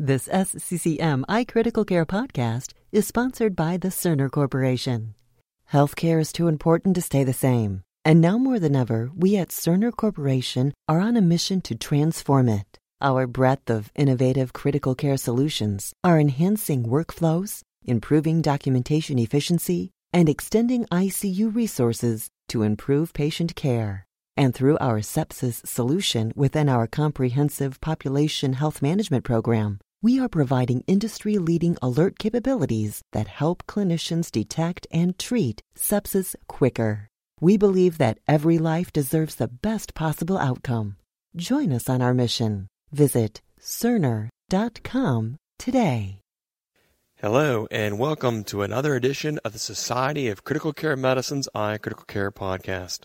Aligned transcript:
This 0.00 0.28
SCCM 0.28 1.24
iCritical 1.24 1.84
Care 1.84 2.06
podcast 2.06 2.72
is 2.92 3.04
sponsored 3.04 3.56
by 3.56 3.76
the 3.76 3.88
Cerner 3.88 4.30
Corporation. 4.30 5.16
Healthcare 5.72 6.20
is 6.20 6.30
too 6.30 6.46
important 6.46 6.94
to 6.94 7.02
stay 7.02 7.24
the 7.24 7.32
same. 7.32 7.82
And 8.04 8.20
now 8.20 8.38
more 8.38 8.60
than 8.60 8.76
ever, 8.76 9.10
we 9.12 9.36
at 9.36 9.48
Cerner 9.48 9.90
Corporation 9.90 10.72
are 10.88 11.00
on 11.00 11.16
a 11.16 11.20
mission 11.20 11.60
to 11.62 11.74
transform 11.74 12.48
it. 12.48 12.78
Our 13.00 13.26
breadth 13.26 13.70
of 13.70 13.90
innovative 13.96 14.52
critical 14.52 14.94
care 14.94 15.16
solutions 15.16 15.92
are 16.04 16.20
enhancing 16.20 16.84
workflows, 16.84 17.62
improving 17.84 18.40
documentation 18.40 19.18
efficiency, 19.18 19.90
and 20.12 20.28
extending 20.28 20.84
ICU 20.92 21.52
resources 21.52 22.28
to 22.50 22.62
improve 22.62 23.12
patient 23.12 23.56
care. 23.56 24.06
And 24.36 24.54
through 24.54 24.78
our 24.78 25.00
sepsis 25.00 25.66
solution 25.66 26.32
within 26.36 26.68
our 26.68 26.86
comprehensive 26.86 27.80
population 27.80 28.52
health 28.52 28.80
management 28.80 29.24
program, 29.24 29.80
we 30.00 30.20
are 30.20 30.28
providing 30.28 30.82
industry 30.86 31.38
leading 31.38 31.76
alert 31.82 32.18
capabilities 32.18 33.02
that 33.12 33.26
help 33.26 33.66
clinicians 33.66 34.30
detect 34.30 34.86
and 34.92 35.18
treat 35.18 35.60
sepsis 35.76 36.36
quicker. 36.46 37.08
We 37.40 37.56
believe 37.56 37.98
that 37.98 38.18
every 38.28 38.58
life 38.58 38.92
deserves 38.92 39.36
the 39.36 39.48
best 39.48 39.94
possible 39.94 40.38
outcome. 40.38 40.96
Join 41.36 41.72
us 41.72 41.88
on 41.88 42.02
our 42.02 42.14
mission. 42.14 42.68
Visit 42.92 43.40
Cerner.com 43.60 45.36
today. 45.58 46.20
Hello, 47.20 47.66
and 47.72 47.98
welcome 47.98 48.44
to 48.44 48.62
another 48.62 48.94
edition 48.94 49.40
of 49.44 49.52
the 49.52 49.58
Society 49.58 50.28
of 50.28 50.44
Critical 50.44 50.72
Care 50.72 50.96
Medicine's 50.96 51.48
iCritical 51.52 52.06
Care 52.06 52.30
podcast. 52.30 53.00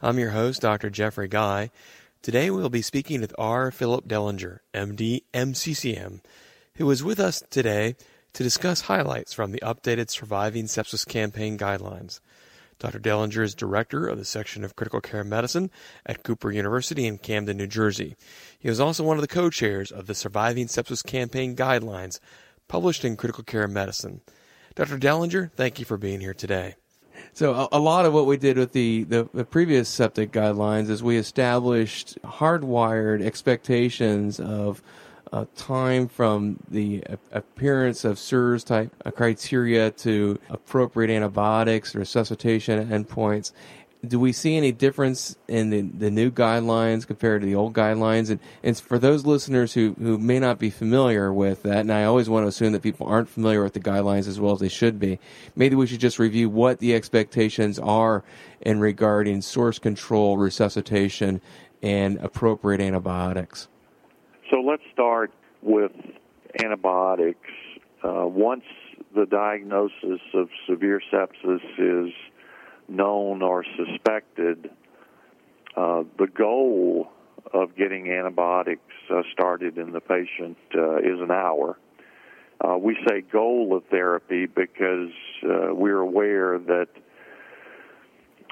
I'm 0.00 0.20
your 0.20 0.30
host, 0.30 0.62
Dr. 0.62 0.90
Jeffrey 0.90 1.26
Guy. 1.26 1.70
Today 2.20 2.50
we'll 2.50 2.68
be 2.68 2.82
speaking 2.82 3.20
with 3.20 3.32
R. 3.38 3.70
Phillip 3.70 4.08
Dellinger, 4.08 4.58
MD, 4.74 5.22
MCCM, 5.32 6.20
who 6.74 6.90
is 6.90 7.04
with 7.04 7.20
us 7.20 7.44
today 7.48 7.94
to 8.32 8.42
discuss 8.42 8.82
highlights 8.82 9.32
from 9.32 9.52
the 9.52 9.60
updated 9.60 10.10
Surviving 10.10 10.64
Sepsis 10.64 11.06
Campaign 11.06 11.56
guidelines. 11.56 12.18
Dr. 12.80 12.98
Dellinger 12.98 13.44
is 13.44 13.54
director 13.54 14.08
of 14.08 14.18
the 14.18 14.24
section 14.24 14.64
of 14.64 14.74
critical 14.74 15.00
care 15.00 15.22
medicine 15.22 15.70
at 16.04 16.24
Cooper 16.24 16.50
University 16.50 17.06
in 17.06 17.18
Camden, 17.18 17.56
New 17.56 17.68
Jersey. 17.68 18.16
He 18.58 18.68
was 18.68 18.80
also 18.80 19.04
one 19.04 19.16
of 19.16 19.22
the 19.22 19.28
co-chairs 19.28 19.92
of 19.92 20.08
the 20.08 20.14
Surviving 20.14 20.66
Sepsis 20.66 21.06
Campaign 21.06 21.54
guidelines 21.54 22.18
published 22.66 23.04
in 23.04 23.16
Critical 23.16 23.44
Care 23.44 23.68
Medicine. 23.68 24.22
Dr. 24.74 24.98
Dellinger, 24.98 25.52
thank 25.52 25.78
you 25.78 25.84
for 25.84 25.96
being 25.96 26.20
here 26.20 26.34
today. 26.34 26.74
So 27.32 27.54
a, 27.54 27.68
a, 27.72 27.78
lot 27.78 28.06
of 28.06 28.12
what 28.12 28.26
we 28.26 28.36
did 28.36 28.56
with 28.56 28.72
the, 28.72 29.04
the, 29.04 29.28
the, 29.32 29.44
previous 29.44 29.88
septic 29.88 30.32
guidelines 30.32 30.90
is 30.90 31.02
we 31.02 31.16
established 31.16 32.20
hardwired 32.22 33.22
expectations 33.22 34.40
of 34.40 34.82
uh, 35.32 35.44
time 35.56 36.08
from 36.08 36.58
the 36.70 37.02
appearance 37.32 38.04
of 38.04 38.18
SIRS 38.18 38.64
type 38.64 38.90
criteria 39.14 39.90
to 39.90 40.38
appropriate 40.50 41.14
antibiotics, 41.14 41.94
resuscitation 41.94 42.88
endpoints, 42.88 43.52
do 44.06 44.20
we 44.20 44.32
see 44.32 44.56
any 44.56 44.70
difference 44.70 45.36
in 45.48 45.70
the, 45.70 45.80
the 45.82 46.10
new 46.10 46.30
guidelines 46.30 47.06
compared 47.06 47.40
to 47.40 47.46
the 47.46 47.54
old 47.54 47.74
guidelines? 47.74 48.30
And, 48.30 48.38
and 48.62 48.78
for 48.78 48.98
those 48.98 49.26
listeners 49.26 49.74
who, 49.74 49.94
who 49.98 50.18
may 50.18 50.38
not 50.38 50.58
be 50.58 50.70
familiar 50.70 51.32
with 51.32 51.64
that, 51.64 51.78
and 51.78 51.92
I 51.92 52.04
always 52.04 52.28
want 52.28 52.44
to 52.44 52.48
assume 52.48 52.72
that 52.72 52.82
people 52.82 53.06
aren't 53.06 53.28
familiar 53.28 53.62
with 53.62 53.72
the 53.72 53.80
guidelines 53.80 54.28
as 54.28 54.38
well 54.38 54.52
as 54.52 54.60
they 54.60 54.68
should 54.68 55.00
be, 55.00 55.18
maybe 55.56 55.74
we 55.74 55.86
should 55.86 56.00
just 56.00 56.18
review 56.18 56.48
what 56.48 56.78
the 56.78 56.94
expectations 56.94 57.78
are 57.78 58.22
in 58.60 58.78
regarding 58.78 59.42
source 59.42 59.78
control, 59.78 60.38
resuscitation, 60.38 61.40
and 61.82 62.18
appropriate 62.18 62.80
antibiotics. 62.80 63.68
So 64.50 64.60
let's 64.60 64.82
start 64.92 65.32
with 65.62 65.92
antibiotics. 66.62 67.50
Uh, 68.02 68.26
once 68.26 68.64
the 69.14 69.26
diagnosis 69.26 70.20
of 70.34 70.48
severe 70.68 71.00
sepsis 71.12 71.60
is 71.78 72.12
known 72.88 73.42
or 73.42 73.64
suspected, 73.76 74.70
uh, 75.76 76.02
the 76.18 76.26
goal 76.26 77.08
of 77.52 77.76
getting 77.76 78.10
antibiotics 78.10 78.80
uh, 79.10 79.22
started 79.32 79.78
in 79.78 79.92
the 79.92 80.00
patient 80.00 80.56
uh, 80.74 80.96
is 80.98 81.20
an 81.20 81.30
hour. 81.30 81.78
Uh, 82.60 82.76
we 82.76 82.96
say 83.08 83.20
goal 83.20 83.76
of 83.76 83.84
therapy 83.86 84.46
because 84.46 85.10
uh, 85.44 85.72
we're 85.72 86.00
aware 86.00 86.58
that 86.58 86.88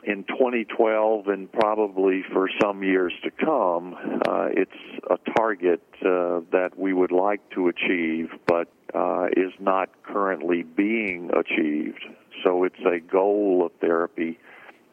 in 0.06 0.22
2012 0.24 1.26
and 1.26 1.50
probably 1.52 2.22
for 2.32 2.48
some 2.62 2.84
years 2.84 3.12
to 3.24 3.30
come, 3.44 3.94
uh, 4.26 4.46
it's 4.52 4.70
a 5.10 5.18
target 5.36 5.82
uh, 6.00 6.40
that 6.52 6.70
we 6.78 6.92
would 6.92 7.10
like 7.10 7.40
to 7.50 7.66
achieve, 7.66 8.30
but 8.46 8.68
uh, 8.94 9.26
is 9.36 9.52
not 9.58 9.90
currently 10.04 10.62
being 10.62 11.30
achieved. 11.36 12.04
So 12.44 12.62
it's 12.62 12.80
a 12.86 13.00
goal 13.00 13.66
of 13.66 13.72
therapy 13.80 14.38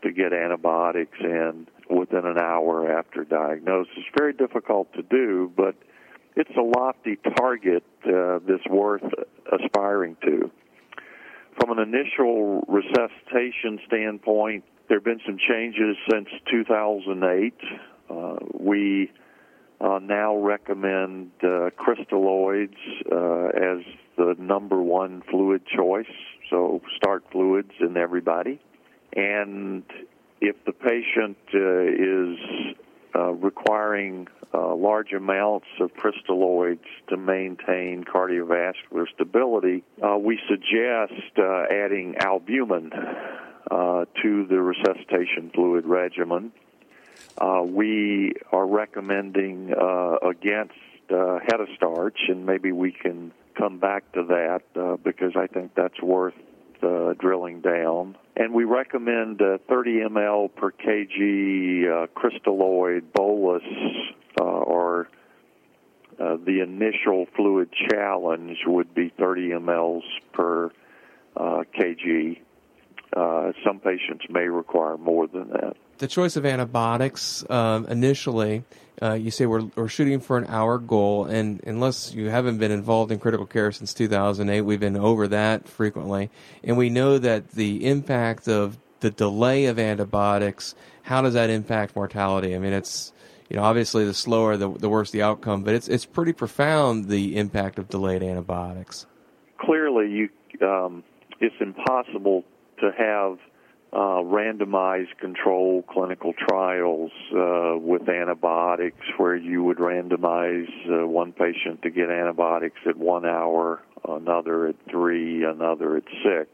to 0.01 0.12
get 0.12 0.34
antibiotics 0.34 1.18
in 1.22 1.68
within 1.90 2.25
an 2.25 2.40
hour 2.40 2.91
after 2.91 3.24
diagnosis. 3.24 4.03
Very 4.18 4.34
difficult 4.34 4.91
to 4.94 5.03
do, 5.03 5.51
but 5.56 5.75
it's 6.35 6.51
a 6.57 6.62
lofty 6.62 7.18
target 7.38 7.84
uh, 8.06 8.40
that's 8.47 8.66
worth 8.68 9.03
aspiring 9.51 10.18
to. 10.24 10.50
From 11.59 11.78
an 11.78 11.88
initial 11.88 12.66
resuscitation 12.68 13.80
standpoint, 13.85 14.63
there 14.88 14.97
have 14.97 15.03
been 15.03 15.21
some 15.25 15.38
changes 15.38 15.95
since 16.09 16.27
2008. 16.51 17.53
Uh, 18.09 18.35
we 18.59 19.11
uh, 19.79 19.99
now 20.01 20.35
recommend 20.35 21.31
uh, 21.41 21.69
crystalloids 21.77 22.75
uh, 23.11 23.47
as 23.47 23.83
the 24.17 24.35
number 24.38 24.81
one 24.81 25.23
fluid 25.29 25.61
choice. 25.66 26.05
So 26.49 26.81
start 26.97 27.23
fluids 27.31 27.71
in 27.79 27.97
everybody. 27.97 28.59
And 29.16 29.83
if 30.41 30.55
the 30.66 30.73
patient 30.73 31.38
uh, 31.53 31.59
is 31.59 32.75
uh, 33.15 33.31
requiring 33.31 34.27
large 34.53 35.13
amounts 35.13 35.67
of 35.79 35.91
crystalloids 35.95 36.85
to 37.09 37.17
maintain 37.17 38.03
cardiovascular 38.03 39.05
stability, 39.13 39.83
we 40.19 40.39
suggest 40.47 41.13
adding 41.38 42.15
albumin 42.19 42.91
uh, 43.69 44.06
to 44.22 44.46
the 44.46 44.62
resuscitation 44.62 45.51
fluid 45.53 45.85
regimen. 45.85 46.51
we 47.66 48.34
are 48.51 48.68
recommending 48.68 49.74
against 50.22 50.74
uh, 51.09 51.40
starch, 51.75 52.18
and 52.28 52.46
maybe 52.46 52.72
we 52.72 52.91
can 52.91 53.31
come 53.57 53.79
back 53.79 54.12
to 54.13 54.24
that 54.24 54.62
uh, 54.79 54.97
because 54.97 55.34
I 55.35 55.47
think 55.47 55.75
that's 55.75 56.01
worth 56.01 56.34
uh, 56.81 57.13
drilling 57.13 57.62
down. 57.62 58.18
And 58.35 58.53
we 58.53 58.63
recommend 58.63 59.41
uh, 59.41 59.59
30 59.69 60.01
ml 60.09 60.56
per 60.56 60.72
kg 60.72 61.85
uh, 61.85 62.07
crystalloid 62.07 63.03
bolus 63.13 63.63
uh, 64.40 64.44
or 64.44 65.07
uh, 66.19 66.38
the 66.45 66.62
initial 66.62 67.28
fluid 67.35 67.69
challenge 67.90 68.57
would 68.66 68.94
be 68.94 69.13
30 69.18 69.50
mLs 69.51 70.03
per 70.34 70.72
uh, 71.38 71.63
kg. 71.78 72.40
Some 73.16 73.79
patients 73.79 74.25
may 74.29 74.47
require 74.47 74.97
more 74.97 75.28
than 75.28 75.50
that. 75.50 75.75
The 76.00 76.07
choice 76.07 76.35
of 76.35 76.46
antibiotics 76.46 77.44
initially 77.50 78.63
uh, 79.01 79.13
you 79.13 79.31
say 79.31 79.46
we're, 79.46 79.63
we're 79.75 79.88
shooting 79.88 80.19
for 80.19 80.38
an 80.38 80.46
hour 80.47 80.78
goal, 80.78 81.25
and 81.25 81.62
unless 81.66 82.13
you 82.13 82.29
haven't 82.29 82.57
been 82.57 82.72
involved 82.72 83.12
in 83.12 83.19
critical 83.19 83.46
care 83.46 83.72
since 83.72 83.94
2008, 83.94 84.62
we've 84.62 84.79
been 84.79 84.96
over 84.96 85.28
that 85.28 85.68
frequently. 85.68 86.29
And 86.63 86.78
we 86.78 86.90
know 86.90 87.18
that 87.18 87.51
the 87.51 87.85
impact 87.85 88.47
of 88.47 88.78
the 89.00 89.09
delay 89.09 89.66
of 89.66 89.80
antibiotics, 89.80 90.75
how 91.01 91.22
does 91.22 91.34
that 91.34 91.50
impact 91.50 91.95
mortality? 91.95 92.56
I 92.56 92.59
mean, 92.59 92.74
it's 92.74 93.12
you 93.50 93.57
know 93.57 93.63
obviously 93.63 94.06
the 94.06 94.13
slower 94.13 94.56
the, 94.57 94.69
the 94.69 94.88
worse 94.88 95.12
the 95.12 95.24
outcome, 95.24 95.63
but 95.63 95.74
it's 95.74 95.88
it's 95.88 96.06
pretty 96.06 96.31
profound 96.31 97.09
the 97.09 97.35
impact 97.35 97.80
of 97.80 97.90
delayed 97.90 98.24
antibiotics. 98.24 99.06
Clearly, 99.57 100.09
you 100.09 100.30
um, 100.66 101.04
it's 101.42 101.56
impossible 101.59 102.45
to 102.83 102.91
have 102.97 103.38
uh, 103.94 104.21
randomized 104.24 105.18
control 105.19 105.83
clinical 105.83 106.33
trials 106.33 107.12
uh, 107.31 107.77
with 107.77 108.09
antibiotics 108.09 109.06
where 109.18 109.35
you 109.35 109.63
would 109.63 109.77
randomize 109.77 110.68
uh, 110.89 111.07
one 111.07 111.31
patient 111.31 111.81
to 111.83 111.91
get 111.91 112.09
antibiotics 112.09 112.80
at 112.88 112.97
one 112.97 113.25
hour, 113.25 113.81
another 114.09 114.68
at 114.68 114.75
three, 114.89 115.44
another 115.44 115.97
at 115.97 116.03
six. 116.24 116.50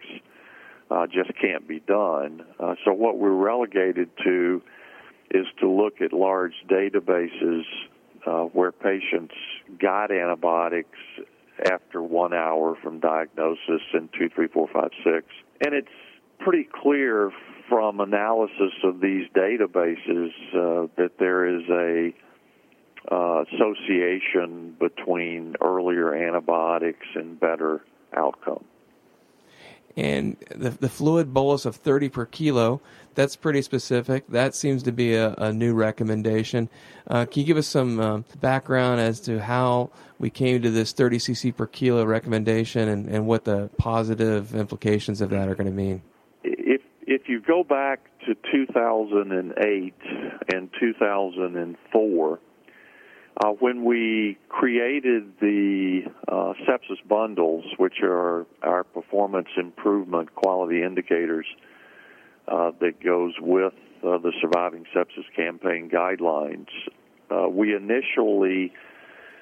Uh, 0.92 1.08
just 1.08 1.31
can't 1.40 1.68
be 1.68 1.80
done. 1.80 2.44
Uh, 2.60 2.76
so 2.84 2.92
what 2.92 3.18
we're 3.18 3.31
relegated 3.31 4.10
to 4.24 4.62
is 5.31 5.46
to 5.60 5.70
look 5.70 6.02
at 6.02 6.12
large 6.12 6.54
databases 6.68 7.64
uh, 8.28 8.44
where 8.52 8.72
patients 8.72 9.34
got 9.80 10.12
antibiotics 10.12 10.98
after 11.72 12.02
one 12.02 12.34
hour 12.34 12.76
from 12.84 13.00
diagnosis 13.00 13.81
in 13.94 14.10
two, 14.18 14.30
three, 14.34 14.48
four, 14.48 14.68
five, 14.74 14.92
six, 15.04 15.26
and 15.62 15.74
it's 15.74 15.88
pretty 16.40 16.68
clear 16.82 17.32
from 17.68 18.00
analysis 18.00 18.74
of 18.84 19.00
these 19.00 19.28
databases 19.36 20.32
uh, 20.54 20.88
that 20.98 21.12
there 21.20 21.46
is 21.46 21.64
a 21.70 22.14
uh, 23.12 23.44
association 23.54 24.76
between 24.80 25.56
earlier 25.62 26.14
antibiotics 26.14 27.06
and 27.16 27.40
better 27.40 27.82
outcome. 28.16 28.64
And 29.96 30.38
the, 30.56 30.70
the 30.70 30.90
fluid 30.90 31.34
bolus 31.34 31.66
of 31.66 31.76
30 31.76 32.10
per 32.10 32.26
kilo, 32.26 32.82
that's 33.16 33.36
pretty 33.36 33.62
specific. 33.62 34.28
That 34.30 34.56
seems 34.56 34.84
to 34.84 34.92
be 34.92 35.16
a, 35.16 35.34
a 35.34 35.52
new 35.52 35.74
recommendation. 35.74 36.70
Uh, 37.08 37.26
can 37.26 37.42
you 37.42 37.48
give 37.48 37.58
us 37.58 37.68
some 37.68 38.00
um, 38.00 38.26
background 38.40 39.02
as 39.02 39.20
to 39.22 39.42
how 39.42 39.90
we 40.20 40.30
came 40.30 40.62
to 40.62 40.70
this 40.70 40.94
30 40.94 41.18
cc 41.18 41.56
per 41.56 41.68
kilo 41.68 42.06
recommendation 42.06 42.88
and, 42.88 43.10
and 43.10 43.28
what 43.28 43.44
the 43.44 43.70
positive 43.78 44.56
implications 44.56 45.22
of 45.22 45.32
that 45.32 45.50
are 45.50 45.56
going 45.56 45.68
to 45.68 45.74
mean? 45.74 46.02
If, 47.12 47.28
you 47.28 47.42
go 47.42 47.64
back 47.64 48.02
to 48.28 48.36
2008 48.52 49.94
and 50.54 50.70
2004, 50.80 52.40
uh, 53.36 53.48
when 53.48 53.84
we 53.84 54.38
created 54.48 55.24
the 55.42 56.02
uh, 56.28 56.54
sepsis 56.68 57.08
bundles, 57.08 57.66
which 57.78 58.04
are 58.04 58.46
our 58.62 58.84
performance 58.84 59.48
improvement 59.58 60.36
quality 60.36 60.84
indicators 60.84 61.48
uh, 62.48 62.74
that 62.80 63.04
goes 63.04 63.34
with 63.42 63.74
uh, 64.04 64.20
the 64.20 64.32
Surviving 64.40 64.86
Sepsis 64.96 65.26
Campaign 65.36 65.90
guidelines, 65.90 66.68
uh, 67.32 67.50
we 67.50 67.76
initially 67.76 68.72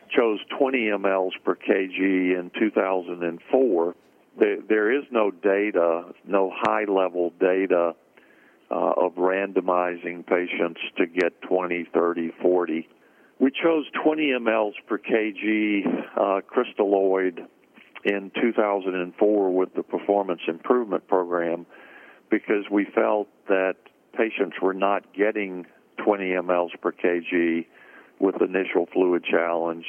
chose 0.09 0.39
20 0.57 0.77
mLs 0.87 1.31
per 1.43 1.55
kg 1.55 1.99
in 1.99 2.49
2004. 2.57 3.95
There, 4.39 4.57
there 4.67 4.97
is 4.97 5.03
no 5.11 5.31
data, 5.31 6.13
no 6.25 6.51
high 6.53 6.85
level 6.85 7.33
data 7.39 7.95
uh, 8.69 8.73
of 8.73 9.15
randomizing 9.15 10.25
patients 10.25 10.79
to 10.97 11.07
get 11.07 11.41
20, 11.41 11.87
30, 11.93 12.31
40 12.41 12.87
we 13.39 13.51
chose 13.51 13.85
20 14.03 14.31
mLs 14.39 14.73
per 14.87 14.97
kg 14.97 15.83
uh, 16.15 16.41
crystalloid 16.41 17.45
in 18.03 18.31
2004 18.41 19.51
with 19.51 19.73
the 19.75 19.83
performance 19.83 20.41
improvement 20.47 21.07
program 21.07 21.65
because 22.31 22.65
we 22.71 22.85
felt 22.95 23.27
that 23.47 23.75
patients 24.15 24.55
were 24.61 24.73
not 24.73 25.13
getting 25.13 25.65
20 26.03 26.23
mLs 26.23 26.81
per 26.81 26.91
kg 26.91 27.65
with 28.19 28.41
initial 28.41 28.87
fluid 28.91 29.23
challenge, 29.23 29.85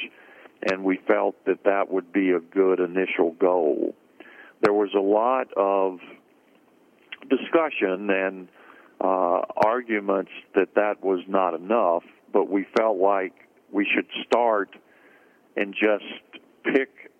and 0.69 0.83
we 0.83 0.99
felt 1.07 1.35
that 1.45 1.63
that 1.63 1.91
would 1.91 2.13
be 2.13 2.29
a 2.29 2.39
good 2.39 2.79
initial 2.79 3.31
goal. 3.39 3.95
There 4.61 4.73
was 4.73 4.89
a 4.95 4.99
lot 4.99 5.47
of 5.55 5.99
discussion 7.29 8.09
and 8.09 8.47
uh, 9.01 9.41
arguments 9.55 10.31
that 10.55 10.75
that 10.75 11.03
was 11.03 11.21
not 11.27 11.53
enough 11.53 12.03
but 12.31 12.49
we 12.49 12.65
felt 12.77 12.97
like 12.97 13.33
we 13.71 13.87
should 13.93 14.07
start 14.25 14.75
and 15.55 15.73
just 15.73 16.43
pick 16.63 17.11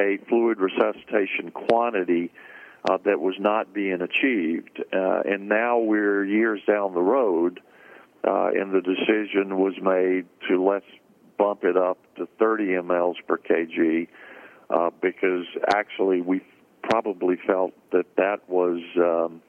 a 0.00 0.18
fluid 0.28 0.58
resuscitation 0.58 1.50
quantity 1.50 2.30
uh, 2.88 2.98
that 3.04 3.20
was 3.20 3.34
not 3.38 3.72
being 3.72 4.00
achieved. 4.00 4.82
Uh, 4.92 5.20
and 5.24 5.48
now 5.48 5.78
we're 5.78 6.24
years 6.24 6.60
down 6.66 6.94
the 6.94 7.00
road, 7.00 7.60
uh, 8.26 8.48
and 8.54 8.72
the 8.72 8.80
decision 8.80 9.58
was 9.58 9.74
made 9.82 10.26
to 10.48 10.62
let's 10.62 10.86
bump 11.36 11.64
it 11.64 11.76
up 11.76 11.98
to 12.16 12.28
30 12.38 12.64
mLs 12.66 13.14
per 13.26 13.38
kg 13.38 14.08
uh, 14.70 14.90
because 15.00 15.46
actually 15.72 16.20
we 16.20 16.40
probably 16.90 17.36
felt 17.46 17.72
that 17.92 18.06
that 18.16 18.48
was 18.48 18.80
um, 18.96 19.42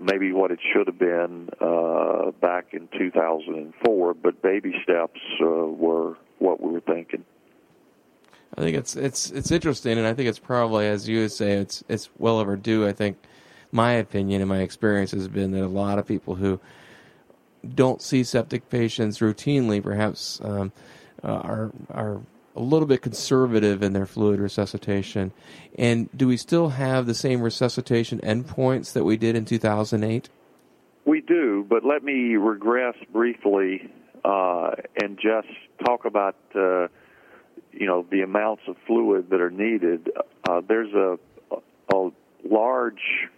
maybe 0.00 0.32
what 0.32 0.50
it 0.50 0.60
should 0.72 0.86
have 0.86 0.98
been 0.98 1.50
uh, 1.60 2.30
back 2.40 2.72
in 2.72 2.88
2004, 2.98 4.14
but 4.14 4.42
baby 4.42 4.74
steps 4.82 5.20
uh, 5.40 5.44
were 5.44 6.16
what 6.38 6.60
we 6.60 6.72
were 6.72 6.80
thinking. 6.80 7.24
I 8.56 8.62
think 8.62 8.76
it's 8.76 8.96
it's 8.96 9.30
it's 9.30 9.50
interesting, 9.50 9.98
and 9.98 10.06
I 10.06 10.14
think 10.14 10.28
it's 10.28 10.38
probably, 10.38 10.86
as 10.86 11.08
you 11.08 11.28
say, 11.28 11.52
it's 11.52 11.84
it's 11.88 12.08
well 12.18 12.38
overdue. 12.38 12.86
I 12.86 12.92
think 12.92 13.18
my 13.70 13.92
opinion 13.92 14.40
and 14.40 14.48
my 14.48 14.60
experience 14.60 15.10
has 15.10 15.28
been 15.28 15.50
that 15.52 15.64
a 15.64 15.68
lot 15.68 15.98
of 15.98 16.06
people 16.06 16.34
who 16.34 16.58
don't 17.74 18.00
see 18.00 18.24
septic 18.24 18.70
patients 18.70 19.18
routinely, 19.18 19.82
perhaps, 19.82 20.40
um, 20.42 20.72
uh, 21.22 21.28
are 21.28 21.70
are 21.90 22.20
a 22.58 22.62
little 22.62 22.88
bit 22.88 23.00
conservative 23.02 23.82
in 23.82 23.92
their 23.92 24.04
fluid 24.04 24.40
resuscitation. 24.40 25.32
And 25.78 26.08
do 26.16 26.26
we 26.26 26.36
still 26.36 26.70
have 26.70 27.06
the 27.06 27.14
same 27.14 27.40
resuscitation 27.40 28.18
endpoints 28.20 28.92
that 28.94 29.04
we 29.04 29.16
did 29.16 29.36
in 29.36 29.44
2008? 29.44 30.28
We 31.04 31.20
do, 31.20 31.64
but 31.68 31.84
let 31.84 32.02
me 32.02 32.36
regress 32.36 32.96
briefly 33.12 33.88
uh, 34.24 34.72
and 35.00 35.16
just 35.16 35.48
talk 35.86 36.04
about 36.04 36.36
uh, 36.54 36.88
you 37.72 37.86
know 37.86 38.04
the 38.10 38.22
amounts 38.22 38.62
of 38.66 38.76
fluid 38.86 39.30
that 39.30 39.40
are 39.40 39.50
needed. 39.50 40.10
Uh, 40.48 40.60
there's 40.66 40.92
a, 40.92 41.18
a 41.94 42.10
large 42.44 43.28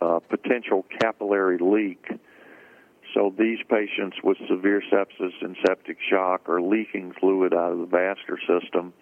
uh, 0.00 0.18
potential 0.28 0.84
capillary 1.00 1.58
leak 1.58 2.06
so 3.14 3.34
these 3.38 3.58
patients 3.68 4.16
with 4.22 4.38
severe 4.48 4.82
sepsis 4.92 5.32
and 5.40 5.56
septic 5.66 5.98
shock 6.10 6.48
are 6.48 6.60
leaking 6.60 7.12
fluid 7.20 7.52
out 7.54 7.72
of 7.72 7.78
the 7.78 7.86
vascular 7.86 8.38
system. 8.40 8.92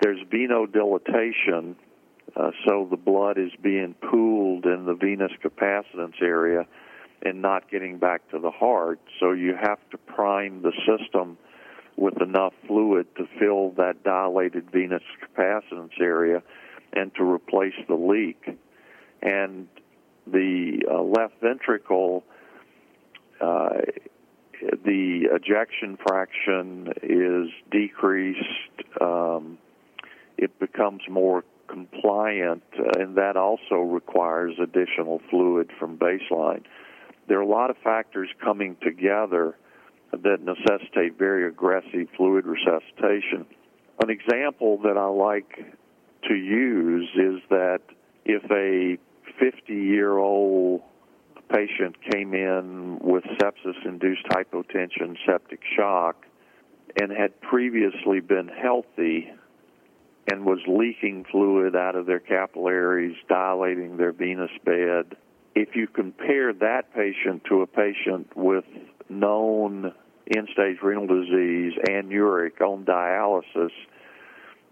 There's 0.00 0.20
venodilatation, 0.32 1.76
uh, 2.34 2.50
so 2.66 2.88
the 2.90 2.96
blood 2.96 3.38
is 3.38 3.52
being 3.62 3.94
pooled 3.94 4.66
in 4.66 4.86
the 4.86 4.94
venous 4.94 5.32
capacitance 5.42 6.20
area 6.20 6.66
and 7.24 7.40
not 7.40 7.70
getting 7.70 7.98
back 7.98 8.28
to 8.30 8.40
the 8.40 8.50
heart. 8.50 8.98
So 9.20 9.32
you 9.32 9.54
have 9.54 9.78
to 9.90 9.98
prime 9.98 10.62
the 10.62 10.72
system 10.86 11.38
with 11.96 12.20
enough 12.20 12.54
fluid 12.66 13.06
to 13.16 13.28
fill 13.38 13.70
that 13.76 14.02
dilated 14.02 14.70
venous 14.72 15.02
capacitance 15.22 16.00
area 16.00 16.42
and 16.92 17.14
to 17.14 17.22
replace 17.22 17.74
the 17.86 17.94
leak. 17.94 18.58
And 19.22 19.68
the 20.26 20.82
uh, 20.90 21.02
left 21.02 21.34
ventricle 21.40 22.24
uh, 23.42 23.68
the 24.84 25.26
ejection 25.32 25.98
fraction 26.06 26.92
is 27.02 27.48
decreased. 27.70 28.40
Um, 29.00 29.58
it 30.38 30.58
becomes 30.58 31.02
more 31.10 31.44
compliant, 31.68 32.62
uh, 32.78 33.00
and 33.00 33.16
that 33.16 33.36
also 33.36 33.76
requires 33.76 34.54
additional 34.62 35.20
fluid 35.30 35.70
from 35.78 35.98
baseline. 35.98 36.62
There 37.28 37.38
are 37.38 37.42
a 37.42 37.46
lot 37.46 37.70
of 37.70 37.76
factors 37.78 38.28
coming 38.42 38.76
together 38.82 39.56
that 40.12 40.38
necessitate 40.42 41.18
very 41.18 41.48
aggressive 41.48 42.06
fluid 42.16 42.44
resuscitation. 42.44 43.46
An 44.02 44.10
example 44.10 44.78
that 44.82 44.96
I 44.96 45.06
like 45.06 45.74
to 46.28 46.34
use 46.34 47.08
is 47.14 47.40
that 47.48 47.80
if 48.24 48.42
a 48.50 48.98
50 49.38 49.72
year 49.72 50.18
old 50.18 50.82
patient 51.52 51.96
came 52.10 52.34
in 52.34 52.98
with 53.00 53.24
sepsis 53.40 53.84
induced 53.84 54.24
hypotension, 54.26 55.16
septic 55.26 55.60
shock, 55.76 56.26
and 57.00 57.12
had 57.12 57.40
previously 57.40 58.20
been 58.20 58.48
healthy 58.48 59.30
and 60.30 60.44
was 60.44 60.60
leaking 60.66 61.24
fluid 61.30 61.74
out 61.74 61.96
of 61.96 62.06
their 62.06 62.20
capillaries, 62.20 63.16
dilating 63.28 63.96
their 63.96 64.12
venous 64.12 64.50
bed. 64.64 65.16
If 65.54 65.74
you 65.74 65.86
compare 65.86 66.52
that 66.54 66.94
patient 66.94 67.42
to 67.48 67.62
a 67.62 67.66
patient 67.66 68.34
with 68.36 68.64
known 69.08 69.92
end 70.34 70.48
stage 70.52 70.78
renal 70.82 71.06
disease 71.06 71.72
and 71.88 72.10
uric 72.10 72.60
on 72.60 72.84
dialysis, 72.84 73.72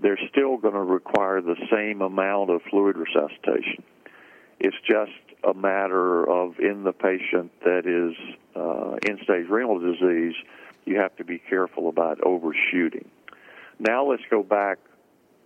they're 0.00 0.18
still 0.30 0.56
going 0.56 0.74
to 0.74 0.80
require 0.80 1.40
the 1.42 1.56
same 1.70 2.00
amount 2.00 2.50
of 2.50 2.62
fluid 2.70 2.96
resuscitation. 2.96 3.82
It's 4.60 4.76
just 4.86 5.12
a 5.42 5.54
matter 5.54 6.28
of 6.28 6.58
in 6.58 6.84
the 6.84 6.92
patient 6.92 7.50
that 7.64 7.86
is 7.86 8.14
uh, 8.54 8.96
end 9.08 9.20
stage 9.24 9.48
renal 9.48 9.78
disease, 9.78 10.34
you 10.84 10.98
have 11.00 11.16
to 11.16 11.24
be 11.24 11.38
careful 11.38 11.88
about 11.88 12.20
overshooting. 12.22 13.08
Now 13.78 14.04
let's 14.04 14.22
go 14.30 14.42
back 14.42 14.78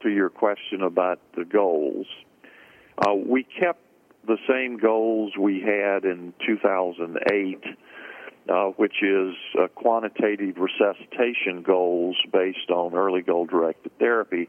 to 0.03 0.11
your 0.11 0.31
question 0.31 0.83
about 0.83 1.21
the 1.37 1.45
goals. 1.45 2.07
Uh, 2.99 3.15
we 3.15 3.45
kept 3.45 3.81
the 4.27 4.39
same 4.49 4.79
goals 4.79 5.33
we 5.39 5.61
had 5.61 6.05
in 6.05 6.33
2008, 6.45 7.65
uh, 8.49 8.65
which 8.77 9.03
is 9.03 9.35
uh, 9.61 9.69
quantitative 9.69 10.57
resuscitation 10.57 11.63
goals 11.63 12.17
based 12.33 12.71
on 12.71 12.95
early 12.95 13.23
goal 13.23 13.47
directed 13.47 13.97
therapy. 13.99 14.49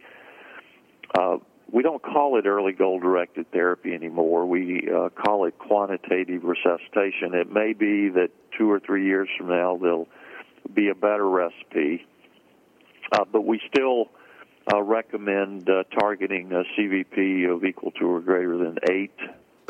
Uh, 1.66 1.72
we 1.72 1.84
don't 1.84 2.02
call 2.02 2.38
it 2.38 2.46
early 2.46 2.74
goal 2.74 3.00
directed 3.00 3.52
therapy 3.52 3.94
anymore. 3.94 4.46
We 4.46 4.90
uh, 4.90 5.10
call 5.10 5.46
it 5.46 5.58
quantitative 5.58 6.44
resuscitation. 6.44 7.34
It 7.34 7.52
may 7.52 7.74
be 7.74 8.10
that 8.10 8.30
two 8.58 8.70
or 8.70 8.80
three 8.80 9.06
years 9.06 9.30
from 9.38 9.50
now 9.50 9.78
there'll 9.82 10.08
be 10.74 10.90
a 10.90 10.96
better 10.96 11.28
recipe, 11.28 12.06
uh, 13.12 13.26
but 13.32 13.46
we 13.46 13.60
still 13.74 14.10
uh, 14.74 14.82
recommend 14.82 15.70
uh, 15.70 15.84
targeting 16.00 16.52
a 16.52 16.64
CVP 16.78 17.54
of 17.54 17.64
equal 17.64 17.92
to 17.92 18.06
or 18.06 18.22
greater 18.22 18.58
than 18.58 18.78
eight 18.90 19.14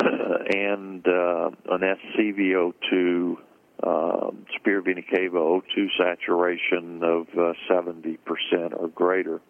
and 0.00 1.06
uh, 1.06 1.50
an 1.70 1.80
SCVO2 1.80 3.36
uh, 3.82 4.30
Spira 4.58 4.82
Cava 4.82 5.36
O2 5.36 5.86
saturation 5.98 7.02
of 7.02 7.26
uh, 7.36 7.52
70% 7.70 8.18
or 8.74 8.88
greater. 8.88 9.40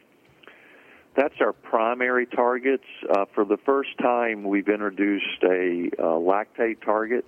That's 1.16 1.34
our 1.40 1.54
primary 1.54 2.26
targets. 2.26 2.84
Uh, 3.08 3.24
for 3.34 3.46
the 3.46 3.56
first 3.64 3.96
time, 3.98 4.44
we've 4.44 4.68
introduced 4.68 5.42
a 5.42 5.88
uh, 5.98 6.02
lactate 6.02 6.84
target. 6.84 7.24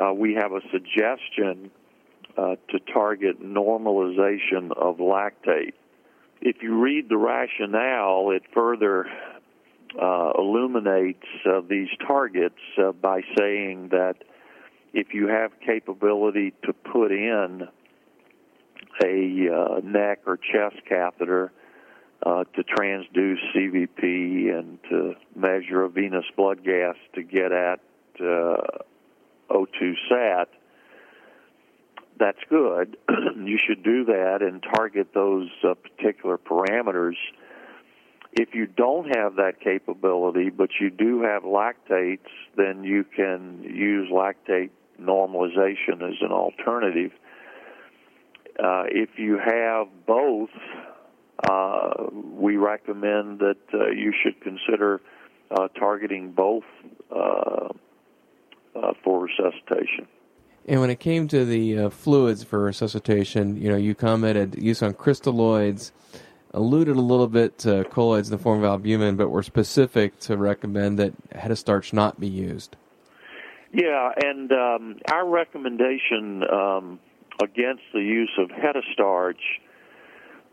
Uh, 0.00 0.12
we 0.12 0.34
have 0.34 0.50
a 0.52 0.60
suggestion 0.72 1.70
uh, 2.36 2.56
to 2.70 2.80
target 2.92 3.40
normalization 3.40 4.72
of 4.76 4.96
lactate. 4.96 5.74
If 6.40 6.56
you 6.62 6.80
read 6.80 7.08
the 7.08 7.16
rationale, 7.16 8.32
it 8.32 8.42
further 8.52 9.06
uh, 10.00 10.32
illuminates 10.36 11.26
uh, 11.46 11.60
these 11.68 11.88
targets 12.04 12.58
by 13.00 13.20
saying 13.38 13.88
that 13.90 14.16
if 14.92 15.14
you 15.14 15.28
have 15.28 15.52
capability 15.64 16.52
to 16.64 16.72
put 16.72 17.12
in 17.12 17.68
a 19.04 19.80
neck 19.84 20.20
or 20.26 20.36
chest 20.36 20.76
catheter 20.88 21.52
uh, 22.24 22.44
to 22.44 22.64
transduce 22.64 23.38
CVP 23.54 24.58
and 24.58 24.78
to 24.90 25.14
measure 25.36 25.84
a 25.84 25.88
venous 25.88 26.24
blood 26.36 26.64
gas 26.64 26.96
to 27.14 27.22
get 27.22 27.52
at 27.52 27.80
uh, 28.20 28.56
O2 29.50 29.94
sat, 30.08 30.48
that's 32.18 32.38
good. 32.50 32.96
you 33.08 33.58
should 33.64 33.82
do 33.82 34.04
that 34.06 34.38
and 34.40 34.62
target 34.74 35.08
those 35.14 35.48
uh, 35.62 35.74
particular 35.74 36.38
parameters. 36.38 37.14
If 38.32 38.54
you 38.54 38.66
don't 38.66 39.16
have 39.16 39.36
that 39.36 39.60
capability, 39.60 40.50
but 40.50 40.70
you 40.80 40.90
do 40.90 41.22
have 41.22 41.44
lactates, 41.44 42.28
then 42.56 42.84
you 42.84 43.04
can 43.04 43.62
use 43.62 44.10
lactate 44.10 44.70
normalization 45.00 46.02
as 46.02 46.16
an 46.20 46.32
alternative. 46.32 47.12
Uh, 48.58 48.84
if 48.88 49.10
you 49.16 49.38
have 49.38 49.86
both, 50.06 50.50
uh, 51.48 52.06
we 52.12 52.56
recommend 52.56 53.40
that 53.40 53.58
uh, 53.72 53.88
you 53.90 54.12
should 54.22 54.40
consider 54.40 55.00
uh, 55.50 55.68
targeting 55.68 56.32
both 56.32 56.64
uh, 57.14 57.68
uh, 58.74 58.92
for 59.04 59.26
resuscitation. 59.26 60.06
And 60.66 60.80
when 60.80 60.90
it 60.90 61.00
came 61.00 61.28
to 61.28 61.44
the 61.44 61.78
uh, 61.78 61.90
fluids 61.90 62.44
for 62.44 62.60
resuscitation, 62.60 63.56
you 63.56 63.70
know, 63.70 63.76
you 63.76 63.94
commented 63.94 64.62
use 64.62 64.82
on 64.82 64.92
crystalloids, 64.92 65.92
alluded 66.52 66.96
a 66.96 67.00
little 67.00 67.28
bit 67.28 67.58
to 67.58 67.84
colloids 67.84 68.28
in 68.28 68.36
the 68.36 68.42
form 68.42 68.58
of 68.58 68.64
albumin, 68.64 69.16
but 69.16 69.30
were 69.30 69.42
specific 69.42 70.18
to 70.20 70.36
recommend 70.36 70.98
that 70.98 71.12
hetastarch 71.30 71.92
not 71.92 72.20
be 72.20 72.28
used. 72.28 72.76
Yeah, 73.72 74.10
and 74.22 74.50
um, 74.52 74.96
our 75.10 75.26
recommendation 75.28 76.42
um, 76.50 76.98
against 77.42 77.82
the 77.92 78.00
use 78.00 78.32
of 78.38 78.48
hetastarch 78.48 79.40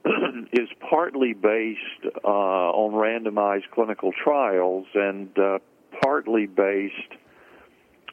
is 0.54 0.70
partly 0.90 1.34
based 1.34 2.16
uh, 2.24 2.28
on 2.28 2.94
randomized 2.94 3.70
clinical 3.74 4.12
trials 4.12 4.86
and 4.94 5.38
uh, 5.38 5.60
partly 6.02 6.46
based 6.46 7.14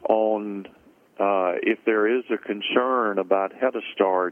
on 0.09 0.65
uh, 1.19 1.53
if 1.61 1.79
there 1.85 2.07
is 2.07 2.23
a 2.33 2.37
concern 2.37 3.19
about 3.19 3.53
hetastarch 3.53 4.31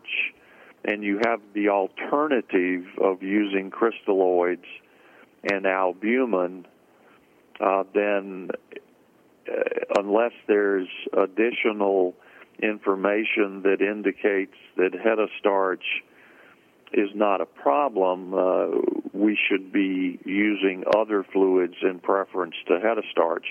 and 0.83 1.03
you 1.03 1.19
have 1.23 1.39
the 1.53 1.69
alternative 1.69 2.85
of 2.99 3.21
using 3.21 3.69
crystalloids 3.69 4.65
and 5.43 5.67
albumin, 5.67 6.65
uh, 7.59 7.83
then 7.93 8.49
uh, 9.47 9.53
unless 9.99 10.31
there's 10.47 10.87
additional 11.13 12.15
information 12.61 13.61
that 13.63 13.77
indicates 13.81 14.55
that 14.77 14.91
hetastarch 14.93 15.83
is 16.93 17.09
not 17.15 17.41
a 17.41 17.45
problem, 17.45 18.33
uh, 18.33 18.67
we 19.13 19.37
should 19.49 19.71
be 19.71 20.19
using 20.25 20.83
other 20.97 21.23
fluids 21.31 21.75
in 21.81 21.99
preference 21.99 22.55
to 22.67 22.73
hetastarch. 22.73 23.45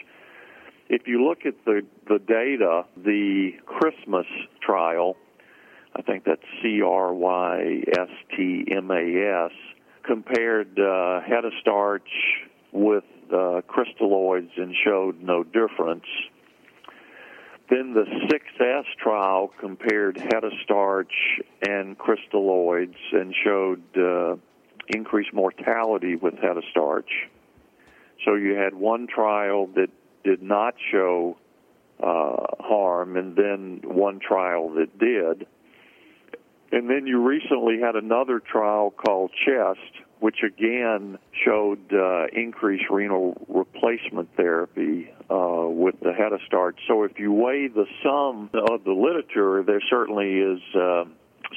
If 0.88 1.06
you 1.06 1.25
look 1.26 1.47
at 1.47 1.54
the, 1.64 1.82
the 2.09 2.18
data, 2.18 2.85
the 2.97 3.52
CRYSTMAS 3.66 4.26
trial, 4.61 5.16
I 5.94 6.02
think 6.02 6.25
that's 6.25 6.42
C 6.62 6.82
R 6.82 7.12
Y 7.14 7.82
S 7.88 8.09
T 8.37 8.66
M 8.70 8.90
A 8.90 9.47
S, 9.47 9.52
compared 10.04 10.78
uh, 10.78 11.20
hetastarch 11.20 12.00
with 12.73 13.04
uh, 13.32 13.62
crystalloids 13.68 14.50
and 14.56 14.75
showed 14.85 15.20
no 15.23 15.44
difference. 15.44 16.04
Then 17.71 17.95
the 17.95 18.05
6S 18.05 18.85
trial 19.00 19.53
compared 19.61 20.17
hetastarch 20.17 21.07
and 21.62 21.97
crystalloids 21.97 22.97
and 23.12 23.33
showed 23.45 23.83
uh, 23.97 24.37
increased 24.89 25.33
mortality 25.33 26.17
with 26.17 26.35
hetastarch. 26.35 27.29
So 28.25 28.35
you 28.35 28.55
had 28.55 28.75
one 28.75 29.07
trial 29.07 29.69
that 29.77 29.89
did 30.25 30.43
not 30.43 30.75
show 30.91 31.39
uh, 32.03 32.45
harm, 32.59 33.17
and 33.17 33.37
then 33.37 33.83
one 33.85 34.19
trial 34.19 34.71
that 34.75 34.99
did. 34.99 35.47
And 36.73 36.89
then 36.89 37.07
you 37.07 37.23
recently 37.23 37.81
had 37.81 37.95
another 37.95 38.41
trial 38.41 38.91
called 38.91 39.31
CHEST, 39.45 40.05
which 40.21 40.39
again 40.47 41.19
showed 41.45 41.81
uh, 41.93 42.27
increased 42.33 42.85
renal 42.91 43.35
replacement 43.49 44.29
therapy 44.37 45.11
uh, 45.31 45.67
with 45.67 45.99
the 46.00 46.12
hetastarch. 46.12 46.77
So 46.87 47.05
if 47.05 47.19
you 47.19 47.33
weigh 47.33 47.69
the 47.69 47.87
sum 48.03 48.50
of 48.55 48.85
the 48.85 48.93
literature, 48.93 49.62
there 49.62 49.81
certainly 49.89 50.39
is 50.39 50.61
uh, 50.75 51.05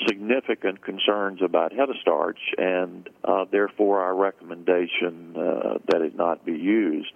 significant 0.08 0.82
concerns 0.84 1.42
about 1.44 1.72
hetastarch, 1.72 2.40
and 2.58 3.10
uh, 3.24 3.46
therefore 3.52 4.02
our 4.02 4.16
recommendation 4.16 5.36
uh, 5.36 5.78
that 5.92 6.02
it 6.02 6.16
not 6.16 6.46
be 6.46 6.54
used. 6.54 7.14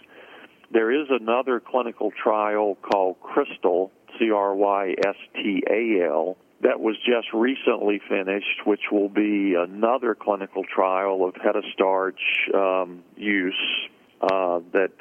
There 0.71 0.91
is 0.91 1.07
another 1.09 1.61
clinical 1.61 2.11
trial 2.11 2.77
called 2.81 3.15
CRYSTAL, 3.21 3.89
C 4.19 4.31
R 4.31 4.53
Y 4.53 4.95
S 5.05 5.15
T 5.35 5.63
A 5.69 6.05
L, 6.05 6.37
that 6.61 6.79
was 6.79 6.95
just 7.05 7.27
recently 7.33 8.01
finished, 8.09 8.65
which 8.65 8.91
will 8.91 9.09
be 9.09 9.55
another 9.55 10.15
clinical 10.15 10.63
trial 10.63 11.23
of 11.25 11.35
hetastarch 11.35 12.19
um, 12.53 13.03
use 13.15 13.53
uh, 14.21 14.59
that 14.73 14.91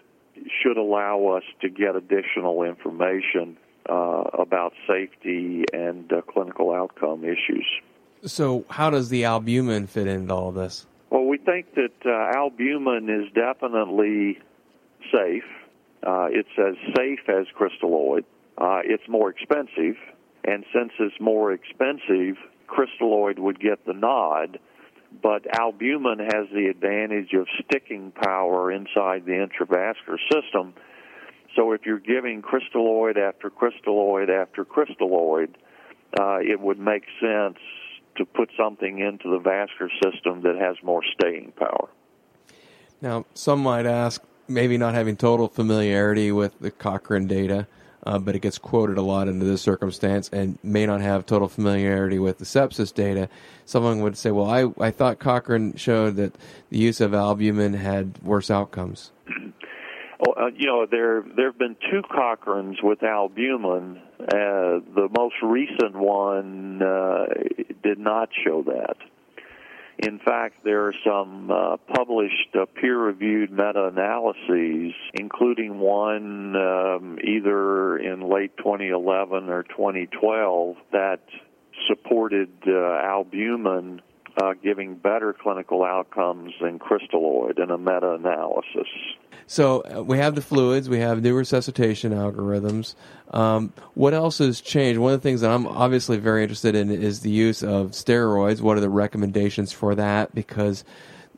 should 0.62 0.76
allow 0.76 1.28
us 1.28 1.44
to 1.62 1.70
get 1.70 1.96
additional 1.96 2.62
information 2.62 3.56
uh, 3.88 4.24
about 4.38 4.74
safety 4.86 5.64
and 5.72 6.12
uh, 6.12 6.20
clinical 6.22 6.72
outcome 6.72 7.24
issues. 7.24 7.66
So, 8.24 8.64
how 8.68 8.90
does 8.90 9.08
the 9.08 9.24
albumin 9.24 9.86
fit 9.86 10.06
into 10.06 10.34
all 10.34 10.52
this? 10.52 10.86
Well, 11.10 11.24
we 11.24 11.38
think 11.38 11.74
that 11.74 11.94
uh, 12.04 12.36
albumin 12.36 13.08
is 13.08 13.32
definitely 13.32 14.38
safe. 15.12 15.44
Uh, 16.02 16.26
it's 16.30 16.48
as 16.58 16.74
safe 16.96 17.20
as 17.28 17.46
crystalloid. 17.58 18.24
Uh, 18.58 18.80
it's 18.84 19.08
more 19.08 19.30
expensive 19.30 19.96
and 20.46 20.64
since 20.72 20.92
it's 21.00 21.20
more 21.20 21.52
expensive, 21.52 22.36
crystalloid 22.68 23.38
would 23.38 23.60
get 23.60 23.84
the 23.84 23.92
nod, 23.92 24.58
but 25.22 25.46
albumin 25.58 26.18
has 26.20 26.46
the 26.52 26.66
advantage 26.68 27.32
of 27.32 27.46
sticking 27.64 28.12
power 28.12 28.70
inside 28.70 29.24
the 29.24 29.32
intravascular 29.32 30.18
system. 30.32 30.74
So 31.56 31.72
if 31.72 31.84
you're 31.84 31.98
giving 31.98 32.42
crystalloid 32.42 33.16
after 33.16 33.50
crystalloid 33.50 34.28
after 34.28 34.64
crystalloid, 34.64 35.54
uh, 36.18 36.38
it 36.38 36.60
would 36.60 36.78
make 36.78 37.04
sense 37.20 37.58
to 38.16 38.24
put 38.24 38.50
something 38.56 38.98
into 38.98 39.30
the 39.30 39.38
vascular 39.38 39.90
system 40.02 40.42
that 40.42 40.56
has 40.56 40.76
more 40.82 41.02
staying 41.18 41.52
power. 41.56 41.88
Now, 43.00 43.26
some 43.34 43.60
might 43.60 43.86
ask, 43.86 44.22
maybe 44.48 44.78
not 44.78 44.94
having 44.94 45.16
total 45.16 45.48
familiarity 45.48 46.32
with 46.32 46.58
the 46.60 46.70
Cochrane 46.70 47.26
data, 47.26 47.66
uh, 48.06 48.18
but 48.18 48.34
it 48.36 48.38
gets 48.40 48.56
quoted 48.56 48.96
a 48.96 49.02
lot 49.02 49.28
into 49.28 49.44
this 49.44 49.60
circumstance 49.60 50.30
and 50.32 50.58
may 50.62 50.86
not 50.86 51.00
have 51.00 51.26
total 51.26 51.48
familiarity 51.48 52.18
with 52.18 52.38
the 52.38 52.44
sepsis 52.44 52.94
data. 52.94 53.28
Someone 53.64 54.00
would 54.00 54.16
say, 54.16 54.30
well, 54.30 54.48
I, 54.48 54.66
I 54.82 54.90
thought 54.92 55.18
Cochrane 55.18 55.74
showed 55.74 56.16
that 56.16 56.34
the 56.70 56.78
use 56.78 57.00
of 57.00 57.12
albumin 57.12 57.74
had 57.74 58.22
worse 58.22 58.50
outcomes. 58.50 59.10
Well, 60.20 60.34
uh, 60.40 60.46
you 60.56 60.66
know, 60.66 60.86
there 60.88 61.24
there 61.36 61.46
have 61.46 61.58
been 61.58 61.76
two 61.90 62.02
Cochranes 62.02 62.78
with 62.82 63.02
albumin. 63.02 64.00
Uh, 64.20 64.80
the 64.94 65.08
most 65.16 65.34
recent 65.42 65.94
one 65.94 66.80
uh, 66.82 67.26
did 67.82 67.98
not 67.98 68.30
show 68.44 68.62
that. 68.62 68.96
In 69.98 70.18
fact, 70.18 70.62
there 70.62 70.86
are 70.86 70.94
some 71.04 71.50
uh, 71.50 71.78
published 71.94 72.54
uh, 72.54 72.66
peer-reviewed 72.66 73.50
meta-analyses, 73.50 74.92
including 75.14 75.78
one 75.78 76.54
um, 76.54 77.18
either 77.24 77.96
in 77.96 78.20
late 78.20 78.54
2011 78.58 79.48
or 79.48 79.62
2012 79.62 80.76
that 80.92 81.20
supported 81.88 82.50
uh, 82.66 82.98
albumin 83.04 84.02
uh, 84.42 84.52
giving 84.62 84.96
better 84.96 85.32
clinical 85.32 85.82
outcomes 85.82 86.52
than 86.60 86.78
crystalloid 86.78 87.62
in 87.62 87.70
a 87.70 87.78
meta-analysis. 87.78 88.88
So 89.46 89.82
uh, 89.82 90.02
we 90.02 90.18
have 90.18 90.34
the 90.34 90.42
fluids, 90.42 90.88
we 90.88 90.98
have 90.98 91.22
new 91.22 91.34
resuscitation 91.34 92.12
algorithms. 92.12 92.94
Um, 93.30 93.72
what 93.94 94.12
else 94.12 94.38
has 94.38 94.60
changed? 94.60 94.98
One 94.98 95.12
of 95.12 95.22
the 95.22 95.28
things 95.28 95.40
that 95.42 95.50
I'm 95.50 95.66
obviously 95.66 96.16
very 96.16 96.42
interested 96.42 96.74
in 96.74 96.90
is 96.90 97.20
the 97.20 97.30
use 97.30 97.62
of 97.62 97.92
steroids. 97.92 98.60
What 98.60 98.76
are 98.76 98.80
the 98.80 98.90
recommendations 98.90 99.72
for 99.72 99.94
that? 99.94 100.34
Because 100.34 100.84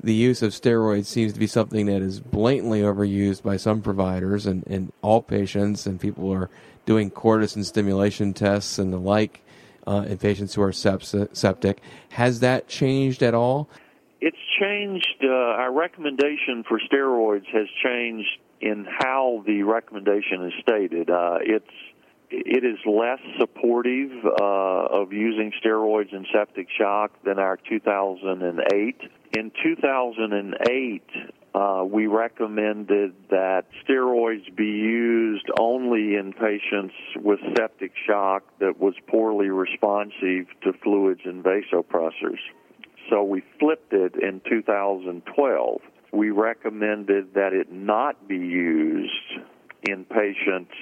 the 0.02 0.14
use 0.14 0.42
of 0.42 0.52
steroids 0.52 1.06
seems 1.06 1.32
to 1.34 1.40
be 1.40 1.46
something 1.46 1.86
that 1.86 2.00
is 2.00 2.20
blatantly 2.20 2.80
overused 2.80 3.42
by 3.42 3.56
some 3.56 3.82
providers 3.82 4.46
and, 4.46 4.66
and 4.66 4.92
all 5.02 5.20
patients, 5.20 5.86
and 5.86 6.00
people 6.00 6.32
are 6.32 6.48
doing 6.86 7.10
cortisone 7.10 7.64
stimulation 7.64 8.32
tests 8.32 8.78
and 8.78 8.92
the 8.92 8.98
like 8.98 9.42
uh, 9.86 10.04
in 10.08 10.16
patients 10.16 10.54
who 10.54 10.62
are 10.62 10.72
septic. 10.72 11.80
Has 12.10 12.40
that 12.40 12.68
changed 12.68 13.22
at 13.22 13.34
all? 13.34 13.68
It's 14.20 14.36
changed. 14.60 15.22
Uh, 15.22 15.28
our 15.28 15.72
recommendation 15.72 16.64
for 16.68 16.80
steroids 16.80 17.46
has 17.52 17.68
changed 17.82 18.38
in 18.60 18.86
how 18.88 19.44
the 19.46 19.62
recommendation 19.62 20.46
is 20.46 20.52
stated. 20.60 21.10
Uh, 21.10 21.38
it's 21.40 21.70
it 22.30 22.64
is 22.64 22.78
less 22.84 23.20
supportive 23.38 24.10
uh, 24.24 25.00
of 25.00 25.12
using 25.12 25.52
steroids 25.64 26.12
in 26.12 26.26
septic 26.32 26.68
shock 26.76 27.12
than 27.24 27.38
our 27.38 27.56
2008. 27.56 29.00
In 29.36 29.52
2008, 29.62 31.02
uh, 31.54 31.84
we 31.84 32.06
recommended 32.06 33.14
that 33.30 33.64
steroids 33.82 34.54
be 34.54 34.66
used 34.66 35.46
only 35.58 36.16
in 36.16 36.34
patients 36.34 36.94
with 37.16 37.38
septic 37.56 37.92
shock 38.06 38.42
that 38.58 38.78
was 38.78 38.94
poorly 39.06 39.48
responsive 39.48 40.46
to 40.62 40.72
fluids 40.82 41.22
and 41.24 41.42
vasopressors. 41.42 42.40
So 43.08 43.22
we 43.22 43.42
flipped 43.58 43.92
it 43.92 44.14
in 44.16 44.40
2012. 44.48 45.80
We 46.12 46.30
recommended 46.30 47.34
that 47.34 47.52
it 47.52 47.72
not 47.72 48.28
be 48.28 48.36
used 48.36 49.12
in 49.88 50.04
patients 50.04 50.72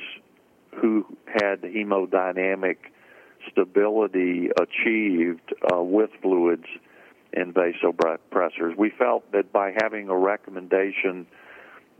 who 0.80 1.06
had 1.26 1.62
hemodynamic 1.62 2.76
stability 3.50 4.50
achieved 4.60 5.54
uh, 5.72 5.82
with 5.82 6.10
fluids 6.20 6.66
and 7.32 7.54
vasopressors. 7.54 8.76
We 8.76 8.90
felt 8.90 9.30
that 9.32 9.52
by 9.52 9.74
having 9.80 10.08
a 10.08 10.16
recommendation 10.16 11.26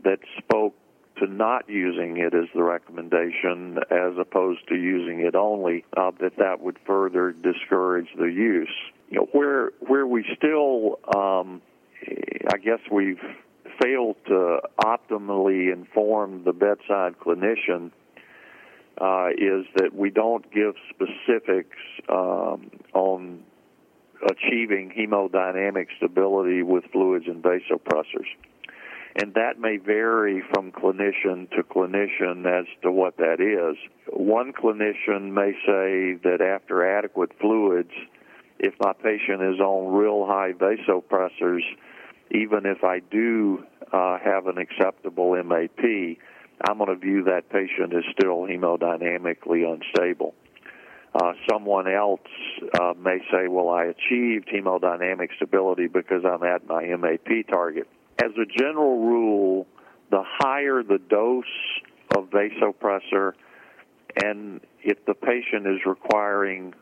that 0.03 0.19
spoke 0.37 0.75
to 1.19 1.27
not 1.27 1.69
using 1.69 2.17
it 2.17 2.33
as 2.33 2.45
the 2.53 2.63
recommendation 2.63 3.79
as 3.89 4.17
opposed 4.19 4.67
to 4.69 4.75
using 4.75 5.21
it 5.21 5.35
only, 5.35 5.83
uh, 5.95 6.11
that 6.19 6.37
that 6.37 6.61
would 6.61 6.77
further 6.85 7.31
discourage 7.31 8.09
the 8.17 8.25
use. 8.25 8.73
You 9.09 9.19
know, 9.19 9.27
where 9.31 9.71
where 9.79 10.05
we 10.05 10.25
still, 10.35 10.99
um, 11.15 11.61
I 12.05 12.57
guess 12.57 12.79
we've 12.91 13.21
failed 13.81 14.17
to 14.27 14.59
optimally 14.79 15.71
inform 15.71 16.43
the 16.43 16.53
bedside 16.53 17.15
clinician 17.19 17.91
uh, 18.99 19.29
is 19.37 19.65
that 19.75 19.91
we 19.93 20.09
don't 20.09 20.51
give 20.51 20.73
specifics 20.89 21.77
um, 22.09 22.71
on 22.93 23.43
achieving 24.29 24.91
hemodynamic 24.97 25.87
stability 25.97 26.63
with 26.63 26.83
fluids 26.91 27.25
and 27.27 27.43
vasopressors. 27.43 28.27
And 29.19 29.33
that 29.33 29.59
may 29.59 29.77
vary 29.77 30.43
from 30.53 30.71
clinician 30.71 31.49
to 31.51 31.63
clinician 31.63 32.45
as 32.45 32.65
to 32.83 32.91
what 32.91 33.17
that 33.17 33.39
is. 33.39 33.77
One 34.11 34.53
clinician 34.53 35.31
may 35.31 35.53
say 35.65 36.19
that 36.23 36.41
after 36.41 36.97
adequate 36.97 37.31
fluids, 37.39 37.91
if 38.59 38.73
my 38.79 38.93
patient 38.93 39.41
is 39.41 39.59
on 39.59 39.93
real 39.93 40.25
high 40.25 40.53
vasopressors, 40.53 41.61
even 42.31 42.65
if 42.65 42.83
I 42.83 42.99
do 42.99 43.63
uh, 43.91 44.17
have 44.23 44.47
an 44.47 44.57
acceptable 44.57 45.41
MAP, 45.43 46.17
I'm 46.67 46.77
going 46.77 46.89
to 46.89 46.95
view 46.95 47.23
that 47.25 47.49
patient 47.49 47.93
as 47.93 48.03
still 48.11 48.41
hemodynamically 48.41 49.63
unstable. 49.65 50.33
Uh, 51.13 51.33
someone 51.49 51.87
else 51.87 52.19
uh, 52.79 52.93
may 52.99 53.19
say, 53.31 53.47
well, 53.47 53.69
I 53.69 53.85
achieved 53.85 54.49
hemodynamic 54.53 55.29
stability 55.35 55.87
because 55.87 56.23
I'm 56.25 56.43
at 56.43 56.67
my 56.67 56.83
MAP 56.83 57.47
target. 57.49 57.87
As 58.21 58.31
a 58.31 58.45
general 58.45 58.99
rule, 58.99 59.67
the 60.11 60.23
higher 60.25 60.83
the 60.83 60.97
dose 60.97 61.45
of 62.15 62.29
vasopressor, 62.29 63.33
and 64.23 64.61
if 64.83 65.05
the 65.05 65.13
patient 65.13 65.67
is 65.67 65.85
requiring 65.85 66.73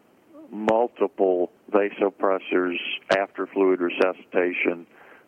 multiple 0.51 1.51
vasopressors 1.71 2.77
after 3.17 3.47
fluid 3.47 3.79
resuscitation, 3.79 4.85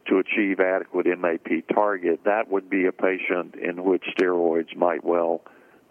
to 0.07 0.19
achieve 0.19 0.59
adequate 0.59 1.05
MAP 1.17 1.67
target, 1.73 2.21
that 2.25 2.49
would 2.49 2.69
be 2.69 2.85
a 2.85 2.91
patient 2.91 3.55
in 3.55 3.83
which 3.83 4.03
steroids 4.17 4.75
might 4.75 5.03
well 5.03 5.41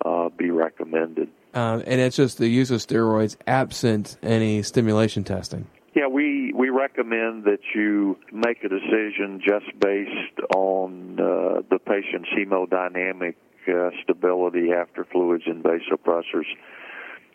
uh, 0.04 0.28
be 0.30 0.50
recommended. 0.50 1.28
Um, 1.54 1.82
and 1.86 2.00
it's 2.00 2.16
just 2.16 2.38
the 2.38 2.48
use 2.48 2.70
of 2.70 2.80
steroids 2.80 3.36
absent 3.46 4.18
any 4.22 4.62
stimulation 4.62 5.24
testing. 5.24 5.66
Yeah, 5.94 6.08
we, 6.08 6.52
we 6.54 6.68
recommend 6.68 7.44
that 7.44 7.60
you 7.74 8.18
make 8.30 8.62
a 8.64 8.68
decision 8.68 9.40
just 9.42 9.66
based 9.80 10.38
on 10.54 11.18
uh, 11.18 11.62
the 11.70 11.78
patient's 11.78 12.28
hemodynamic 12.36 13.34
uh, 13.68 13.90
stability 14.02 14.72
after 14.72 15.04
fluids 15.04 15.44
and 15.46 15.64
vasopressors 15.64 16.44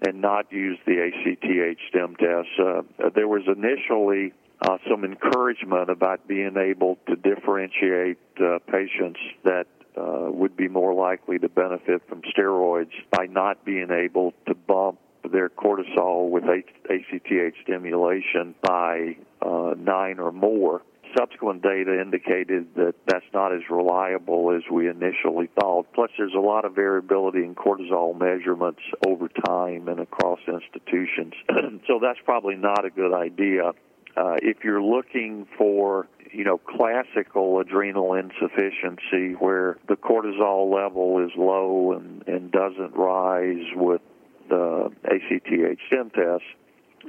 and 0.01 0.21
not 0.21 0.51
use 0.51 0.79
the 0.85 0.93
ACTH 0.93 1.79
stim 1.89 2.15
test. 2.15 2.49
Uh, 2.59 3.09
there 3.13 3.27
was 3.27 3.43
initially 3.47 4.33
uh, 4.61 4.77
some 4.89 5.03
encouragement 5.03 5.89
about 5.89 6.27
being 6.27 6.55
able 6.57 6.97
to 7.07 7.15
differentiate 7.15 8.17
uh, 8.39 8.59
patients 8.71 9.19
that 9.43 9.67
uh, 9.97 10.29
would 10.31 10.55
be 10.55 10.67
more 10.67 10.93
likely 10.93 11.37
to 11.39 11.49
benefit 11.49 12.01
from 12.07 12.21
steroids 12.35 12.91
by 13.11 13.25
not 13.25 13.65
being 13.65 13.91
able 13.91 14.33
to 14.47 14.55
bump 14.55 14.99
their 15.31 15.49
cortisol 15.49 16.29
with 16.29 16.43
ACTH 16.43 17.53
stimulation 17.63 18.55
by 18.61 19.15
uh, 19.41 19.73
nine 19.77 20.19
or 20.19 20.31
more. 20.31 20.81
Subsequent 21.17 21.61
data 21.61 21.99
indicated 21.99 22.73
that 22.75 22.95
that's 23.05 23.25
not 23.33 23.53
as 23.53 23.61
reliable 23.69 24.51
as 24.55 24.63
we 24.71 24.89
initially 24.89 25.49
thought. 25.59 25.87
Plus, 25.93 26.09
there's 26.17 26.33
a 26.35 26.39
lot 26.39 26.63
of 26.63 26.73
variability 26.73 27.39
in 27.39 27.55
cortisol 27.55 28.17
measurements 28.17 28.81
over 29.05 29.27
time 29.27 29.87
and 29.87 29.99
across 29.99 30.39
institutions. 30.47 31.33
so 31.87 31.99
that's 32.01 32.19
probably 32.23 32.55
not 32.55 32.85
a 32.85 32.89
good 32.89 33.13
idea. 33.13 33.71
Uh, 34.15 34.35
if 34.41 34.63
you're 34.63 34.81
looking 34.81 35.47
for 35.57 36.07
you 36.31 36.43
know 36.43 36.57
classical 36.57 37.59
adrenal 37.59 38.13
insufficiency 38.13 39.33
where 39.39 39.77
the 39.87 39.95
cortisol 39.95 40.73
level 40.73 41.23
is 41.23 41.31
low 41.37 41.93
and, 41.93 42.27
and 42.27 42.51
doesn't 42.51 42.95
rise 42.95 43.65
with 43.75 44.01
the 44.49 44.91
ACTH 45.05 45.79
stim 45.87 46.09
test, 46.09 46.43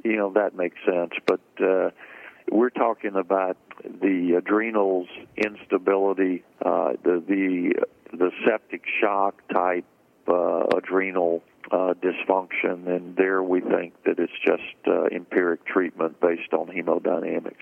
you 0.05 0.17
know 0.17 0.33
that 0.33 0.55
makes 0.57 0.77
sense. 0.85 1.13
But 1.27 1.41
uh, 1.61 1.91
we're 2.51 2.71
talking 2.71 3.15
about 3.17 3.57
the 3.83 4.35
adrenals 4.39 5.09
instability, 5.37 6.45
uh, 6.65 6.93
the 7.03 7.23
the 7.27 7.87
the 8.17 8.31
septic 8.47 8.83
shock 9.01 9.41
type 9.53 9.85
uh, 10.29 10.65
adrenal 10.77 11.43
uh, 11.71 11.95
dysfunction, 11.95 12.87
and 12.87 13.17
there 13.17 13.43
we 13.43 13.61
think 13.61 13.95
that 14.05 14.19
it's 14.19 14.33
just 14.45 14.63
uh, 14.87 15.05
empiric 15.07 15.65
treatment 15.65 16.21
based 16.21 16.53
on 16.53 16.67
hemodynamics. 16.67 17.55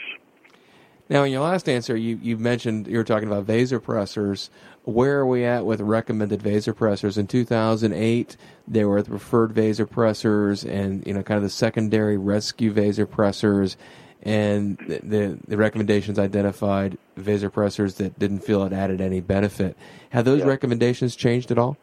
Now, 1.11 1.25
in 1.25 1.33
your 1.33 1.43
last 1.43 1.69
answer, 1.69 1.97
you, 1.97 2.21
you 2.23 2.39
mentioned 2.39 2.87
you 2.87 2.97
were 2.97 3.05
talking 3.05 3.27
about 3.27 3.45
vasopressors. 3.45 4.49
Where 4.85 5.19
are 5.19 5.27
we 5.27 5.45
at 5.45 5.67
with 5.67 5.81
recommended 5.81 6.41
vasopressors? 6.41 7.19
In 7.19 7.27
2008, 7.27 8.37
there 8.69 8.89
were 8.89 9.03
the 9.03 9.11
preferred 9.11 9.53
vasopressors 9.53 10.69
and 10.69 11.05
you 11.05 11.13
know 11.13 11.25
kind 11.25 11.37
of 11.37 11.43
the 11.43 11.51
secondary 11.51 12.17
rescue 12.17 12.73
vasopressors, 12.73 13.75
and 14.23 14.77
the, 14.87 15.01
the, 15.03 15.39
the 15.49 15.57
recommendations 15.57 16.19
identified 16.19 16.99
vasopressors 17.19 17.97
that 17.97 18.19
didn't 18.19 18.41
feel 18.41 18.63
it 18.65 18.73
added 18.73 19.01
any 19.01 19.21
benefit. 19.21 19.77
Have 20.11 20.25
those 20.25 20.43
recommendations 20.43 21.17
changed 21.17 21.51
at 21.51 21.59
all? 21.59 21.77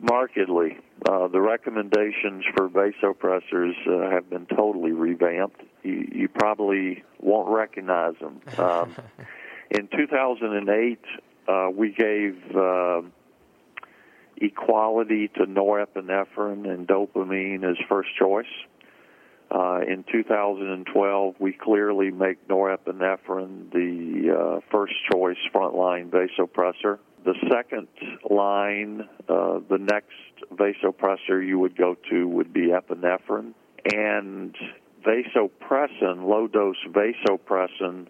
Markedly. 0.00 0.78
Uh, 1.08 1.28
the 1.28 1.40
recommendations 1.40 2.44
for 2.56 2.68
vasopressors 2.68 3.72
uh, 3.86 4.10
have 4.10 4.28
been 4.28 4.46
totally 4.46 4.92
revamped. 4.92 5.62
You, 5.82 6.08
you 6.12 6.28
probably 6.28 7.04
won't 7.20 7.48
recognize 7.48 8.14
them. 8.20 8.40
Um, 8.58 8.94
in 9.70 9.88
2008, 9.88 10.98
uh, 11.48 11.70
we 11.72 11.92
gave 11.92 12.36
uh, 12.54 13.02
equality 14.36 15.28
to 15.28 15.44
norepinephrine 15.44 16.68
and 16.68 16.86
dopamine 16.86 17.64
as 17.64 17.76
first 17.88 18.08
choice. 18.18 18.46
Uh, 19.50 19.80
in 19.86 20.04
2012, 20.10 21.34
we 21.40 21.52
clearly 21.52 22.10
make 22.10 22.46
norepinephrine 22.46 23.70
the 23.72 24.32
uh, 24.32 24.60
first 24.70 24.94
choice 25.12 25.38
frontline 25.52 26.08
vasopressor. 26.08 26.98
The 27.24 27.34
second 27.52 27.88
line, 28.30 29.08
uh, 29.28 29.58
the 29.68 29.78
next 29.78 30.14
vasopressor 30.54 31.44
you 31.44 31.58
would 31.58 31.76
go 31.76 31.96
to 32.10 32.28
would 32.28 32.52
be 32.52 32.68
epinephrine. 32.68 33.54
And 33.92 34.54
vasopressin, 35.04 36.28
low 36.28 36.46
dose 36.46 36.76
vasopressin, 36.88 38.06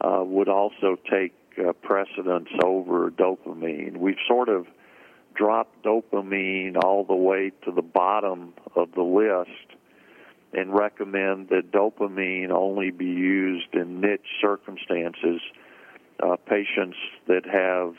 uh, 0.00 0.24
would 0.24 0.48
also 0.48 0.98
take 1.08 1.34
uh, 1.56 1.72
precedence 1.72 2.48
over 2.64 3.10
dopamine. 3.10 3.96
We've 3.96 4.16
sort 4.26 4.48
of 4.48 4.66
dropped 5.34 5.84
dopamine 5.84 6.76
all 6.82 7.04
the 7.04 7.14
way 7.14 7.52
to 7.64 7.70
the 7.70 7.82
bottom 7.82 8.54
of 8.74 8.92
the 8.92 9.02
list 9.02 9.69
and 10.52 10.74
recommend 10.74 11.48
that 11.48 11.70
dopamine 11.70 12.50
only 12.50 12.90
be 12.90 13.06
used 13.06 13.72
in 13.74 14.00
niche 14.00 14.20
circumstances. 14.40 15.40
Uh, 16.22 16.36
patients 16.36 16.96
that 17.26 17.46
have 17.46 17.94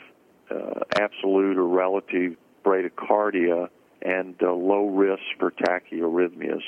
uh, 0.50 0.80
absolute 0.96 1.56
or 1.56 1.66
relative 1.66 2.36
bradycardia 2.64 3.68
and 4.02 4.34
uh, 4.42 4.52
low 4.52 4.86
risk 4.88 5.22
for 5.38 5.50
tachyarrhythmias 5.50 6.62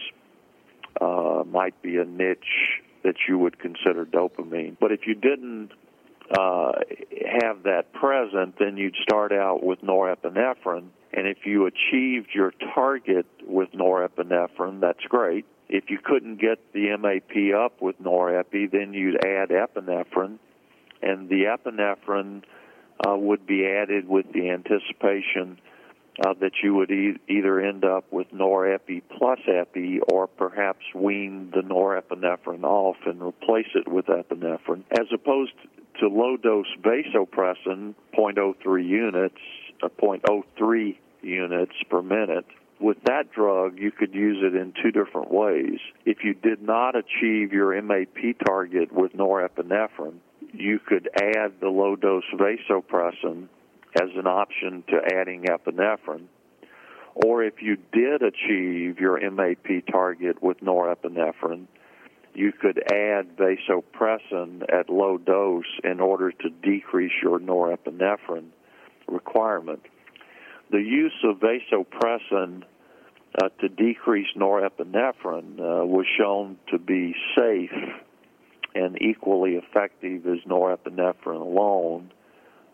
uh, 1.00 1.44
might 1.44 1.80
be 1.82 1.96
a 1.98 2.04
niche 2.04 2.80
that 3.02 3.16
you 3.28 3.38
would 3.38 3.58
consider 3.58 4.06
dopamine. 4.06 4.76
But 4.80 4.92
if 4.92 5.06
you 5.06 5.14
didn't 5.14 5.70
uh, 6.30 6.72
have 7.40 7.64
that 7.64 7.92
present, 7.92 8.54
then 8.58 8.76
you'd 8.76 8.96
start 9.02 9.32
out 9.32 9.62
with 9.62 9.80
norepinephrine. 9.82 10.88
And 11.12 11.28
if 11.28 11.38
you 11.44 11.66
achieved 11.66 12.30
your 12.34 12.52
target 12.74 13.26
with 13.46 13.70
norepinephrine, 13.72 14.80
that's 14.80 15.04
great. 15.08 15.44
If 15.68 15.84
you 15.88 15.98
couldn't 16.02 16.40
get 16.40 16.58
the 16.72 16.96
MAP 16.96 17.54
up 17.54 17.80
with 17.80 18.00
norepi, 18.02 18.70
then 18.70 18.92
you'd 18.92 19.24
add 19.24 19.48
epinephrine. 19.50 20.38
And 21.02 21.28
the 21.28 21.44
epinephrine 21.44 22.42
uh, 23.06 23.16
would 23.16 23.46
be 23.46 23.66
added 23.66 24.08
with 24.08 24.32
the 24.32 24.50
anticipation 24.50 25.58
uh, 26.24 26.34
that 26.40 26.52
you 26.62 26.74
would 26.74 26.90
e- 26.90 27.18
either 27.28 27.60
end 27.60 27.84
up 27.84 28.04
with 28.12 28.30
norepi 28.30 29.02
plus 29.16 29.40
epi 29.48 30.00
or 30.00 30.26
perhaps 30.26 30.84
wean 30.94 31.50
the 31.54 31.60
norepinephrine 31.60 32.62
off 32.62 32.96
and 33.06 33.22
replace 33.22 33.66
it 33.74 33.88
with 33.88 34.06
epinephrine, 34.06 34.84
as 34.92 35.06
opposed 35.12 35.52
to 35.98 36.08
low 36.08 36.36
dose 36.36 36.66
vasopressin, 36.82 37.94
0.03 38.16 38.88
units, 38.88 39.38
uh, 39.82 39.88
0.03 40.00 40.96
units 41.22 41.72
per 41.90 42.02
minute. 42.02 42.46
With 42.84 43.02
that 43.04 43.32
drug, 43.32 43.78
you 43.78 43.90
could 43.90 44.14
use 44.14 44.42
it 44.42 44.54
in 44.54 44.74
two 44.82 44.90
different 44.90 45.32
ways. 45.32 45.78
If 46.04 46.18
you 46.22 46.34
did 46.34 46.60
not 46.60 46.94
achieve 46.94 47.50
your 47.50 47.80
MAP 47.80 48.36
target 48.46 48.92
with 48.92 49.14
norepinephrine, 49.14 50.18
you 50.52 50.78
could 50.86 51.08
add 51.16 51.54
the 51.62 51.70
low 51.70 51.96
dose 51.96 52.24
vasopressin 52.34 53.48
as 53.98 54.10
an 54.14 54.26
option 54.26 54.84
to 54.88 55.00
adding 55.16 55.44
epinephrine. 55.44 56.26
Or 57.14 57.42
if 57.42 57.62
you 57.62 57.78
did 57.90 58.20
achieve 58.20 59.00
your 59.00 59.18
MAP 59.30 59.86
target 59.90 60.42
with 60.42 60.60
norepinephrine, 60.60 61.68
you 62.34 62.52
could 62.52 62.82
add 62.92 63.34
vasopressin 63.38 64.62
at 64.70 64.90
low 64.90 65.16
dose 65.16 65.64
in 65.84 66.00
order 66.00 66.32
to 66.32 66.50
decrease 66.62 67.12
your 67.22 67.38
norepinephrine 67.38 68.50
requirement. 69.08 69.80
The 70.70 70.82
use 70.82 71.24
of 71.24 71.38
vasopressin 71.38 72.64
uh, 73.42 73.48
to 73.60 73.68
decrease 73.68 74.28
norepinephrine 74.36 75.58
uh, 75.58 75.84
was 75.84 76.06
shown 76.18 76.56
to 76.70 76.78
be 76.78 77.14
safe 77.36 77.72
and 78.74 79.00
equally 79.00 79.52
effective 79.52 80.26
as 80.26 80.38
norepinephrine 80.48 81.40
alone 81.40 82.12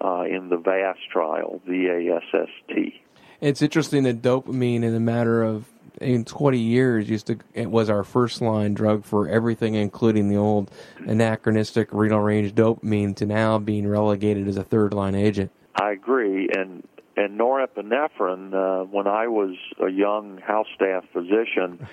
uh, 0.02 0.22
in 0.22 0.48
the 0.48 0.56
VASST 0.56 1.00
trial, 1.12 1.60
V-A-S-S-T. 1.66 3.02
It's 3.40 3.62
interesting 3.62 4.04
that 4.04 4.22
dopamine, 4.22 4.82
in 4.82 4.94
a 4.94 5.00
matter 5.00 5.42
of 5.42 5.66
in 6.00 6.24
20 6.24 6.58
years, 6.58 7.08
used 7.08 7.26
to 7.26 7.38
it 7.54 7.70
was 7.70 7.90
our 7.90 8.04
first 8.04 8.40
line 8.40 8.74
drug 8.74 9.04
for 9.04 9.28
everything, 9.28 9.74
including 9.74 10.28
the 10.28 10.36
old 10.36 10.70
anachronistic 11.06 11.88
renal 11.92 12.20
range 12.20 12.54
dopamine, 12.54 13.16
to 13.16 13.26
now 13.26 13.58
being 13.58 13.86
relegated 13.86 14.48
as 14.48 14.56
a 14.56 14.64
third 14.64 14.94
line 14.94 15.14
agent. 15.14 15.50
I 15.74 15.92
agree, 15.92 16.48
and 16.54 16.86
and 17.24 17.38
norepinephrine. 17.38 18.54
Uh, 18.54 18.84
when 18.84 19.06
I 19.06 19.28
was 19.28 19.56
a 19.80 19.90
young 19.90 20.38
house 20.38 20.68
staff 20.74 21.04
physician, 21.12 21.86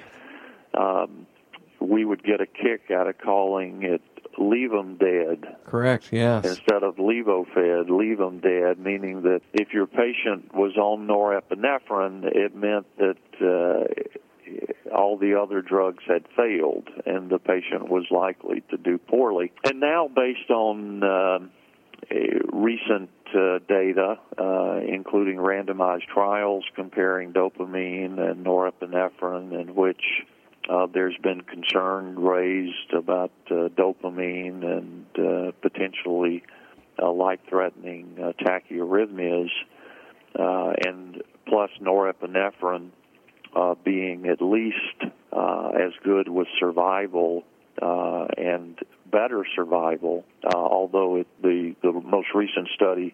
um, 0.73 1.27
we 1.79 2.05
would 2.05 2.23
get 2.23 2.41
a 2.41 2.45
kick 2.45 2.91
out 2.91 3.07
of 3.07 3.17
calling 3.17 3.83
it 3.83 4.01
leave 4.37 4.71
them 4.71 4.97
dead. 4.97 5.55
Correct, 5.65 6.09
yes. 6.11 6.45
Instead 6.45 6.83
of 6.83 6.97
levophed, 6.97 7.89
leave 7.89 8.19
them 8.19 8.39
dead, 8.39 8.79
meaning 8.79 9.23
that 9.23 9.41
if 9.53 9.73
your 9.73 9.87
patient 9.87 10.53
was 10.53 10.77
on 10.77 11.07
norepinephrine, 11.07 12.23
it 12.23 12.55
meant 12.55 12.85
that 12.97 13.17
uh, 13.41 14.93
all 14.95 15.17
the 15.17 15.39
other 15.39 15.61
drugs 15.61 16.03
had 16.07 16.25
failed 16.35 16.87
and 17.05 17.29
the 17.29 17.39
patient 17.39 17.89
was 17.89 18.05
likely 18.11 18.61
to 18.69 18.77
do 18.77 18.97
poorly. 18.97 19.51
And 19.65 19.79
now, 19.79 20.07
based 20.07 20.49
on 20.49 21.03
uh, 21.03 21.39
recent 22.53 23.09
uh, 23.35 23.59
data, 23.67 24.17
uh, 24.37 24.79
including 24.87 25.37
randomized 25.37 26.07
trials 26.07 26.63
comparing 26.75 27.33
dopamine 27.33 28.19
and 28.19 28.45
norepinephrine, 28.45 29.59
in 29.59 29.75
which 29.75 30.01
uh, 30.69 30.87
there's 30.93 31.17
been 31.23 31.41
concern 31.41 32.19
raised 32.19 32.93
about 32.93 33.31
uh, 33.49 33.69
dopamine 33.69 34.63
and 34.63 35.05
uh, 35.17 35.51
potentially 35.61 36.43
uh, 37.01 37.11
life-threatening 37.11 38.17
uh, 38.21 38.33
tachyarrhythmias, 38.43 39.49
and 40.35 41.23
plus 41.47 41.69
norepinephrine 41.81 42.89
being 43.83 44.27
at 44.27 44.41
least 44.41 45.13
as 45.31 45.91
good 46.03 46.27
with 46.27 46.47
survival 46.59 47.43
and 47.81 48.79
better 49.11 49.45
survival, 49.55 50.25
uh, 50.43 50.57
although 50.57 51.17
it, 51.17 51.27
the 51.41 51.75
the 51.81 51.91
most 51.91 52.27
recent 52.33 52.69
study 52.75 53.13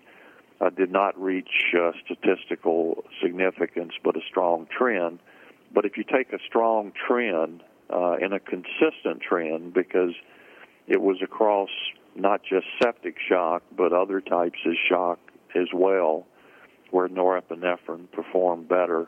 uh, 0.62 0.70
did 0.70 0.92
not 0.92 1.20
reach 1.22 1.74
uh, 1.78 1.92
statistical 2.06 3.04
significance, 3.22 3.94
but 4.04 4.16
a 4.16 4.22
strong 4.30 4.68
trend. 4.76 5.20
But 5.74 5.86
if 5.86 5.98
you 5.98 6.04
take 6.04 6.32
a 6.34 6.40
strong 6.48 6.92
trend 7.08 7.64
uh, 7.90 8.14
and 8.22 8.34
a 8.34 8.40
consistent 8.40 9.22
trend, 9.22 9.74
because 9.74 10.14
it 10.88 11.02
was 11.02 11.18
across 11.22 11.70
not 12.16 12.42
just 12.44 12.66
septic 12.82 13.18
shock, 13.28 13.64
but 13.76 13.92
other 13.92 14.22
types 14.22 14.60
of 14.66 14.74
shock 14.88 15.20
as 15.56 15.68
well, 15.74 16.26
where 16.92 17.08
norepinephrine 17.08 18.12
performed 18.12 18.68
better, 18.68 19.08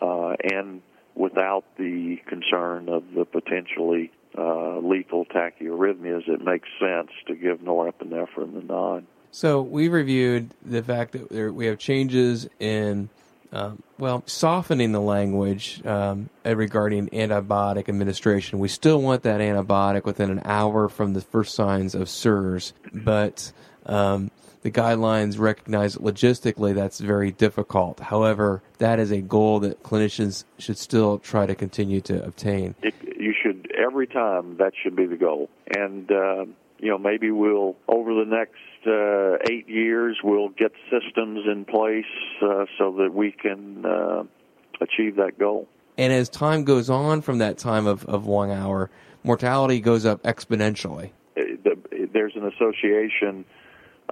uh, 0.00 0.34
and 0.44 0.80
without 1.14 1.64
the 1.76 2.18
concern 2.26 2.88
of 2.88 3.02
the 3.14 3.24
potentially 3.24 4.12
uh, 4.36 4.78
lethal 4.78 5.24
tachyarrhythmias, 5.26 6.28
it 6.28 6.42
makes 6.42 6.68
sense 6.78 7.10
to 7.26 7.34
give 7.34 7.60
norepinephrine 7.60 8.54
the 8.54 8.62
nod. 8.62 9.06
So 9.30 9.60
we 9.60 9.88
reviewed 9.88 10.50
the 10.64 10.82
fact 10.82 11.12
that 11.12 11.28
there, 11.28 11.52
we 11.52 11.66
have 11.66 11.78
changes 11.78 12.48
in 12.58 13.10
um, 13.52 13.82
well, 13.98 14.22
softening 14.26 14.92
the 14.92 15.00
language 15.00 15.84
um, 15.86 16.28
regarding 16.44 17.08
antibiotic 17.08 17.88
administration. 17.88 18.58
We 18.58 18.68
still 18.68 19.00
want 19.00 19.22
that 19.22 19.40
antibiotic 19.40 20.04
within 20.04 20.30
an 20.30 20.42
hour 20.44 20.88
from 20.88 21.14
the 21.14 21.20
first 21.20 21.54
signs 21.54 21.94
of 21.94 22.08
SIRS, 22.08 22.72
but 22.92 23.52
um, 23.86 24.30
the 24.62 24.70
guidelines 24.70 25.38
recognize 25.38 25.94
that 25.94 26.02
logistically 26.02 26.74
that's 26.74 26.98
very 26.98 27.30
difficult. 27.30 28.00
However, 28.00 28.62
that 28.78 28.98
is 28.98 29.10
a 29.10 29.20
goal 29.20 29.60
that 29.60 29.82
clinicians 29.82 30.44
should 30.58 30.76
still 30.76 31.18
try 31.18 31.46
to 31.46 31.54
continue 31.54 32.00
to 32.02 32.24
obtain. 32.24 32.74
It, 32.82 32.94
every 33.76 34.06
time 34.06 34.56
that 34.58 34.72
should 34.82 34.96
be 34.96 35.06
the 35.06 35.16
goal, 35.16 35.48
and 35.74 36.10
uh, 36.10 36.44
you 36.78 36.90
know 36.90 36.98
maybe 36.98 37.30
we'll 37.30 37.76
over 37.88 38.14
the 38.14 38.24
next 38.24 38.86
uh, 38.86 39.38
eight 39.50 39.68
years, 39.68 40.18
we'll 40.22 40.50
get 40.50 40.72
systems 40.90 41.40
in 41.50 41.64
place 41.64 42.04
uh, 42.42 42.66
so 42.78 42.92
that 42.98 43.12
we 43.12 43.32
can 43.32 43.84
uh, 43.84 44.22
achieve 44.80 45.16
that 45.16 45.38
goal. 45.38 45.68
And 45.98 46.12
as 46.12 46.28
time 46.28 46.64
goes 46.64 46.90
on 46.90 47.22
from 47.22 47.38
that 47.38 47.58
time 47.58 47.86
of, 47.86 48.04
of 48.04 48.26
one 48.26 48.50
hour, 48.50 48.90
mortality 49.24 49.80
goes 49.80 50.04
up 50.04 50.22
exponentially. 50.22 51.10
There's 51.34 52.36
an 52.36 52.46
association 52.46 53.44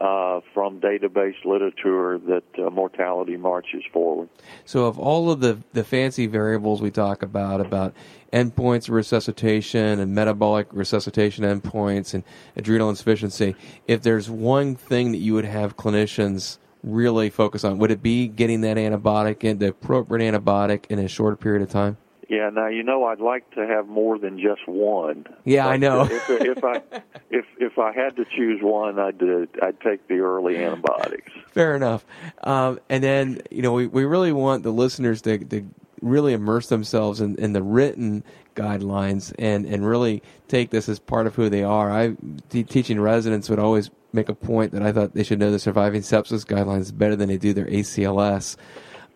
uh, 0.00 0.40
from 0.52 0.80
database 0.80 1.36
literature 1.44 2.18
that 2.18 2.42
uh, 2.58 2.70
mortality 2.70 3.36
marches 3.36 3.82
forward. 3.92 4.28
So, 4.64 4.86
of 4.86 4.98
all 4.98 5.30
of 5.30 5.40
the, 5.40 5.58
the 5.72 5.84
fancy 5.84 6.26
variables 6.26 6.82
we 6.82 6.90
talk 6.90 7.22
about, 7.22 7.60
about 7.60 7.94
endpoints 8.32 8.88
of 8.88 8.94
resuscitation 8.94 10.00
and 10.00 10.14
metabolic 10.14 10.66
resuscitation 10.72 11.44
endpoints 11.44 12.12
and 12.12 12.24
adrenal 12.56 12.90
insufficiency, 12.90 13.54
if 13.86 14.02
there's 14.02 14.28
one 14.28 14.74
thing 14.74 15.12
that 15.12 15.18
you 15.18 15.34
would 15.34 15.44
have 15.44 15.76
clinicians 15.76 16.58
really 16.82 17.30
focus 17.30 17.64
on, 17.64 17.78
would 17.78 17.90
it 17.90 18.02
be 18.02 18.28
getting 18.28 18.60
that 18.62 18.76
antibiotic 18.76 19.44
in, 19.44 19.58
the 19.58 19.68
appropriate 19.68 20.32
antibiotic 20.32 20.86
in 20.86 20.98
a 20.98 21.08
short 21.08 21.40
period 21.40 21.62
of 21.62 21.68
time? 21.68 21.96
Yeah, 22.34 22.50
now 22.50 22.66
you 22.66 22.82
know 22.82 23.04
I'd 23.04 23.20
like 23.20 23.48
to 23.52 23.66
have 23.66 23.86
more 23.86 24.18
than 24.18 24.40
just 24.40 24.66
one. 24.66 25.26
Yeah, 25.44 25.68
I 25.68 25.76
know. 25.76 26.02
if, 26.10 26.30
if 26.30 26.64
I 26.64 26.82
if 27.30 27.44
if 27.58 27.78
I 27.78 27.92
had 27.92 28.16
to 28.16 28.24
choose 28.24 28.60
one, 28.60 28.98
I'd 28.98 29.22
uh, 29.22 29.46
I'd 29.62 29.80
take 29.80 30.08
the 30.08 30.18
early 30.18 30.56
antibiotics. 30.56 31.32
Fair 31.52 31.76
enough. 31.76 32.04
Um, 32.42 32.80
and 32.88 33.04
then 33.04 33.42
you 33.50 33.62
know 33.62 33.72
we, 33.72 33.86
we 33.86 34.04
really 34.04 34.32
want 34.32 34.64
the 34.64 34.72
listeners 34.72 35.22
to, 35.22 35.38
to 35.38 35.64
really 36.02 36.32
immerse 36.32 36.68
themselves 36.68 37.20
in, 37.20 37.36
in 37.36 37.52
the 37.52 37.62
written 37.62 38.24
guidelines 38.56 39.32
and, 39.38 39.64
and 39.64 39.86
really 39.86 40.22
take 40.48 40.70
this 40.70 40.88
as 40.88 40.98
part 40.98 41.26
of 41.26 41.34
who 41.34 41.48
they 41.48 41.62
are. 41.62 41.90
I 41.90 42.16
teaching 42.50 43.00
residents 43.00 43.48
would 43.48 43.60
always 43.60 43.90
make 44.12 44.28
a 44.28 44.34
point 44.34 44.72
that 44.72 44.82
I 44.82 44.92
thought 44.92 45.14
they 45.14 45.22
should 45.22 45.38
know 45.38 45.50
the 45.50 45.58
surviving 45.58 46.02
sepsis 46.02 46.44
guidelines 46.44 46.96
better 46.96 47.16
than 47.16 47.28
they 47.28 47.38
do 47.38 47.52
their 47.52 47.66
ACLS. 47.66 48.56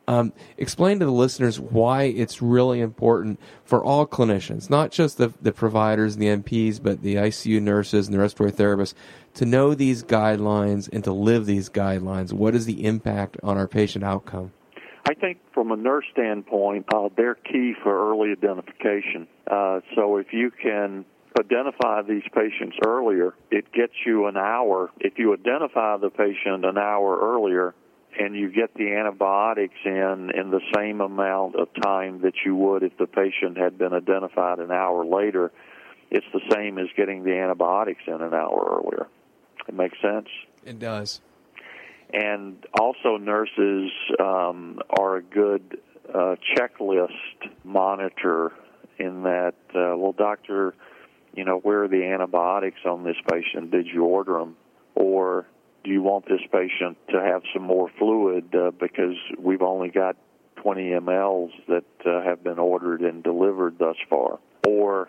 Um, 0.08 0.32
explain 0.56 1.00
to 1.00 1.04
the 1.04 1.12
listeners 1.12 1.60
why 1.60 2.04
it's 2.04 2.40
really 2.40 2.80
important 2.80 3.38
for 3.62 3.84
all 3.84 4.06
clinicians, 4.06 4.70
not 4.70 4.90
just 4.90 5.18
the, 5.18 5.34
the 5.42 5.52
providers 5.52 6.14
and 6.14 6.22
the 6.22 6.28
MPs, 6.28 6.82
but 6.82 7.02
the 7.02 7.16
ICU 7.16 7.60
nurses 7.60 8.08
and 8.08 8.14
the 8.14 8.18
respiratory 8.18 8.52
therapists, 8.52 8.94
to 9.34 9.44
know 9.44 9.74
these 9.74 10.02
guidelines 10.02 10.88
and 10.90 11.04
to 11.04 11.12
live 11.12 11.44
these 11.44 11.68
guidelines. 11.68 12.32
What 12.32 12.54
is 12.54 12.64
the 12.64 12.86
impact 12.86 13.36
on 13.42 13.58
our 13.58 13.68
patient 13.68 14.02
outcome? 14.02 14.52
I 15.06 15.12
think 15.12 15.40
from 15.52 15.72
a 15.72 15.76
nurse 15.76 16.06
standpoint, 16.10 16.86
uh, 16.94 17.10
they're 17.14 17.34
key 17.34 17.74
for 17.82 18.10
early 18.10 18.32
identification. 18.32 19.28
Uh, 19.46 19.80
so 19.94 20.16
if 20.16 20.32
you 20.32 20.50
can 20.50 21.04
identify 21.38 22.00
these 22.00 22.24
patients 22.34 22.76
earlier, 22.86 23.34
it 23.50 23.70
gets 23.72 23.92
you 24.06 24.26
an 24.26 24.38
hour. 24.38 24.90
If 25.00 25.18
you 25.18 25.34
identify 25.34 25.98
the 25.98 26.08
patient 26.08 26.64
an 26.64 26.78
hour 26.78 27.18
earlier 27.20 27.74
and 28.18 28.34
you 28.34 28.50
get 28.50 28.74
the 28.74 28.94
antibiotics 28.94 29.78
in 29.84 30.30
in 30.34 30.50
the 30.50 30.60
same 30.74 31.00
amount 31.00 31.56
of 31.56 31.68
time 31.82 32.20
that 32.22 32.34
you 32.44 32.54
would 32.56 32.82
if 32.82 32.96
the 32.98 33.06
patient 33.06 33.56
had 33.56 33.78
been 33.78 33.92
identified 33.92 34.58
an 34.58 34.70
hour 34.70 35.04
later, 35.04 35.52
it's 36.10 36.26
the 36.32 36.40
same 36.50 36.78
as 36.78 36.86
getting 36.96 37.24
the 37.24 37.36
antibiotics 37.36 38.02
in 38.06 38.20
an 38.20 38.34
hour 38.34 38.80
earlier. 38.82 39.06
It 39.68 39.74
makes 39.74 40.00
sense? 40.00 40.28
It 40.64 40.78
does 40.78 41.20
and 42.12 42.64
also 42.78 43.16
nurses 43.16 43.90
um, 44.18 44.80
are 44.98 45.16
a 45.16 45.22
good 45.22 45.78
uh, 46.12 46.36
checklist 46.56 47.10
monitor 47.64 48.52
in 48.98 49.22
that 49.24 49.54
uh, 49.74 49.96
well 49.96 50.14
doctor 50.16 50.74
you 51.34 51.44
know 51.44 51.58
where 51.58 51.84
are 51.84 51.88
the 51.88 52.04
antibiotics 52.04 52.80
on 52.86 53.04
this 53.04 53.16
patient 53.30 53.70
did 53.70 53.86
you 53.86 54.04
order 54.04 54.38
them 54.38 54.56
or 54.94 55.46
you 55.84 56.02
want 56.02 56.26
this 56.26 56.40
patient 56.52 56.96
to 57.10 57.20
have 57.20 57.42
some 57.52 57.62
more 57.62 57.90
fluid 57.98 58.54
uh, 58.54 58.70
because 58.70 59.16
we've 59.38 59.62
only 59.62 59.88
got 59.88 60.16
20 60.56 60.82
mLs 60.90 61.50
that 61.68 61.84
uh, 62.04 62.22
have 62.22 62.42
been 62.42 62.58
ordered 62.58 63.00
and 63.00 63.22
delivered 63.22 63.78
thus 63.78 63.96
far 64.08 64.38
or 64.66 65.08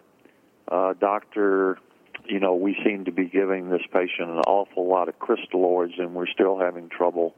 uh, 0.67 0.93
doctor 0.99 1.77
you 2.29 2.39
know, 2.39 2.53
we 2.53 2.77
seem 2.85 3.05
to 3.05 3.11
be 3.11 3.25
giving 3.25 3.69
this 3.69 3.81
patient 3.91 4.29
an 4.29 4.39
awful 4.47 4.87
lot 4.87 5.09
of 5.09 5.17
crystalloids 5.19 5.99
and 5.99 6.13
we're 6.13 6.27
still 6.27 6.59
having 6.59 6.89
trouble 6.89 7.35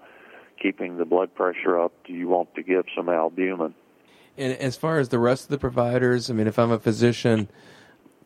keeping 0.61 0.97
the 0.97 1.05
blood 1.05 1.33
pressure 1.33 1.79
up. 1.79 1.93
Do 2.05 2.13
you 2.13 2.27
want 2.27 2.53
to 2.55 2.63
give 2.63 2.85
some 2.95 3.09
albumin? 3.09 3.73
And 4.37 4.53
as 4.53 4.75
far 4.75 4.99
as 4.99 5.09
the 5.09 5.19
rest 5.19 5.45
of 5.45 5.49
the 5.49 5.57
providers, 5.57 6.29
I 6.29 6.33
mean, 6.33 6.47
if 6.47 6.59
I'm 6.59 6.71
a 6.71 6.79
physician, 6.79 7.49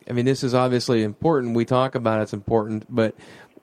I 0.09 0.13
mean, 0.13 0.25
this 0.25 0.43
is 0.43 0.53
obviously 0.53 1.03
important. 1.03 1.55
We 1.55 1.65
talk 1.65 1.95
about 1.95 2.21
it's 2.21 2.33
important, 2.33 2.85
but 2.93 3.15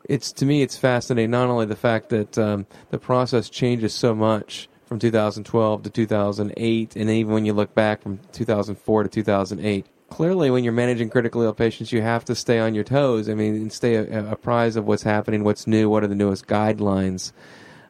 it's 0.05 0.33
to 0.33 0.47
me, 0.47 0.63
it's 0.63 0.77
fascinating. 0.77 1.31
Not 1.31 1.49
only 1.49 1.67
the 1.67 1.77
fact 1.77 2.09
that 2.11 2.39
um, 2.39 2.67
the 2.91 2.99
process 2.99 3.49
changes 3.49 3.95
so 3.95 4.15
much 4.15 4.69
from 4.85 4.99
2012 4.99 5.83
to 5.85 5.91
2008, 5.91 6.97
and 6.97 7.11
even 7.11 7.33
when 7.33 7.45
you 7.45 7.53
look 7.53 7.75
back 7.75 8.03
from 8.03 8.19
2004 8.33 9.05
to 9.05 9.09
2008, 9.09 9.87
clearly 10.11 10.51
when 10.51 10.65
you're 10.65 10.73
managing 10.73 11.09
critically 11.09 11.47
ill 11.47 11.55
patients, 11.55 11.93
you 11.93 12.03
have 12.03 12.25
to 12.27 12.35
stay 12.35 12.59
on 12.59 12.75
your 12.75 12.85
toes. 12.85 13.29
I 13.29 13.35
mean, 13.35 13.55
and 13.55 13.73
stay 13.73 13.97
apprised 13.97 14.77
of 14.77 14.87
what's 14.87 15.03
happening, 15.03 15.45
what's 15.45 15.67
new, 15.67 15.89
what 15.89 16.05
are 16.05 16.09
the 16.09 16.15
newest 16.15 16.47
guidelines. 16.47 17.33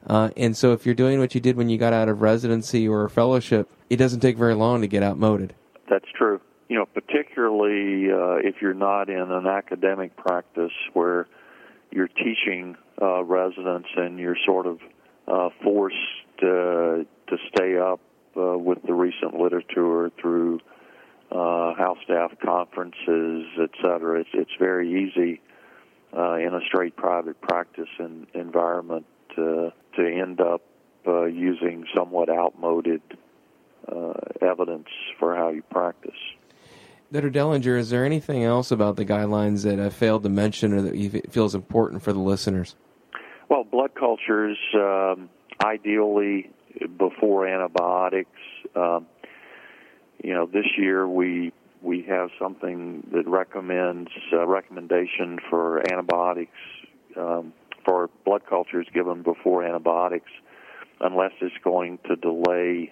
Uh, 0.06 0.30
and 0.36 0.56
so, 0.56 0.72
if 0.72 0.84
you're 0.84 0.94
doing 0.94 1.18
what 1.20 1.34
you 1.34 1.40
did 1.40 1.56
when 1.56 1.68
you 1.68 1.78
got 1.78 1.92
out 1.92 2.08
of 2.08 2.22
residency 2.22 2.88
or 2.88 3.08
fellowship, 3.08 3.70
it 3.88 3.96
doesn't 3.96 4.20
take 4.20 4.36
very 4.36 4.54
long 4.54 4.80
to 4.80 4.88
get 4.88 5.02
outmoded. 5.02 5.54
That's 5.88 6.08
true. 6.16 6.40
You 6.68 6.78
know, 6.78 6.86
particularly 6.86 8.10
uh, 8.10 8.36
if 8.36 8.60
you're 8.60 8.74
not 8.74 9.08
in 9.08 9.30
an 9.30 9.46
academic 9.46 10.16
practice 10.16 10.72
where 10.92 11.28
you're 11.92 12.08
teaching 12.08 12.76
uh, 13.00 13.22
residents 13.24 13.88
and 13.96 14.18
you're 14.18 14.36
sort 14.44 14.66
of 14.66 14.78
uh, 15.28 15.50
forced 15.62 15.96
to 16.40 17.06
stay 17.54 17.78
up 17.78 18.00
uh, 18.36 18.58
with 18.58 18.78
the 18.86 18.92
recent 18.92 19.34
literature 19.34 20.10
through 20.20 20.60
uh, 21.30 21.74
house 21.74 21.98
staff 22.04 22.32
conferences, 22.44 23.46
etc. 23.62 24.20
It's 24.20 24.30
it's 24.34 24.50
very 24.58 25.04
easy 25.04 25.40
uh, 26.16 26.34
in 26.34 26.54
a 26.54 26.60
straight 26.66 26.96
private 26.96 27.40
practice 27.40 27.88
in, 27.98 28.26
environment 28.34 29.06
uh, 29.32 29.70
to 29.96 30.20
end 30.22 30.40
up 30.40 30.62
uh, 31.06 31.24
using 31.24 31.84
somewhat 31.96 32.28
outmoded 32.28 33.02
uh, 33.88 34.12
evidence 34.40 34.88
for 35.18 35.34
how 35.34 35.48
you 35.50 35.62
practice. 35.70 36.10
Dr. 37.12 37.30
Dellinger, 37.30 37.78
is 37.78 37.90
there 37.90 38.06
anything 38.06 38.42
else 38.42 38.70
about 38.70 38.96
the 38.96 39.04
guidelines 39.04 39.64
that 39.64 39.78
I 39.78 39.90
failed 39.90 40.22
to 40.22 40.30
mention 40.30 40.72
or 40.72 40.80
that 40.80 40.96
you 40.96 41.10
feel 41.28 41.44
is 41.44 41.54
important 41.54 42.02
for 42.02 42.14
the 42.14 42.18
listeners? 42.18 42.74
Well, 43.50 43.64
blood 43.64 43.94
cultures, 43.94 44.56
um, 44.74 45.28
ideally 45.62 46.50
before 46.96 47.46
antibiotics. 47.46 48.30
Um, 48.74 49.06
you 50.24 50.32
know, 50.32 50.46
this 50.46 50.64
year 50.78 51.06
we 51.06 51.52
we 51.82 52.02
have 52.08 52.30
something 52.40 53.06
that 53.12 53.28
recommends 53.28 54.10
uh, 54.32 54.46
recommendation 54.46 55.38
for 55.50 55.80
antibiotics 55.92 56.56
um, 57.18 57.52
for 57.84 58.08
blood 58.24 58.46
cultures 58.48 58.86
given 58.94 59.22
before 59.22 59.64
antibiotics, 59.64 60.30
unless 61.00 61.32
it's 61.42 61.54
going 61.62 61.98
to 62.08 62.16
delay 62.16 62.90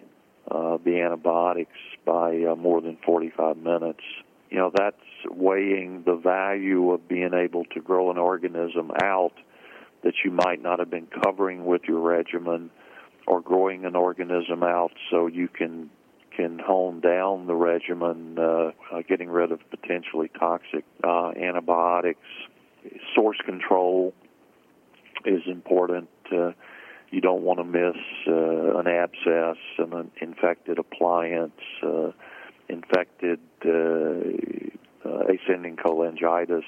uh, 0.51 0.79
the 0.85 1.01
antibiotics 1.01 1.79
by 2.05 2.43
uh, 2.45 2.57
more 2.57 2.81
than 2.81 2.99
45 3.05 3.57
minutes. 3.57 4.01
You 4.51 4.59
know, 4.59 4.73
that's 4.77 4.97
weighing 5.31 6.03
the 6.05 6.17
value 6.17 6.91
of 6.91 7.07
being 7.09 7.35
able 7.35 7.65
to 7.67 7.81
grow 7.81 8.11
an 8.11 8.19
organism 8.19 8.91
out 9.03 9.33
that 10.03 10.15
you 10.25 10.31
might 10.31 10.63
not 10.63 10.79
have 10.79 10.91
been 10.91 11.07
covering 11.23 11.65
with 11.65 11.83
your 11.87 12.01
regimen 12.01 12.71
or 13.27 13.41
growing 13.41 13.85
an 13.85 13.95
organism 13.95 14.63
out 14.63 14.93
so 15.11 15.27
you 15.27 15.47
can 15.49 15.91
can 16.37 16.59
hone 16.59 17.01
down 17.01 17.47
the 17.49 17.55
regimen, 17.55 18.39
uh, 18.39 18.71
uh, 18.93 19.03
getting 19.09 19.29
rid 19.29 19.51
of 19.51 19.59
potentially 19.69 20.31
toxic 20.39 20.85
uh, 21.05 21.31
antibiotics. 21.31 22.21
Source 23.15 23.37
control 23.45 24.15
is 25.25 25.43
important. 25.47 26.09
Uh, 26.33 26.53
you 27.11 27.21
don't 27.21 27.43
want 27.43 27.59
to 27.59 27.65
miss 27.65 27.97
uh, 28.29 28.79
an 28.79 28.87
abscess, 28.87 29.57
an 29.79 30.11
infected 30.21 30.79
appliance, 30.79 31.61
uh, 31.83 32.13
infected 32.69 33.41
uh, 33.65 33.71
uh, 35.05 35.25
ascending 35.27 35.77
cholangitis. 35.77 36.65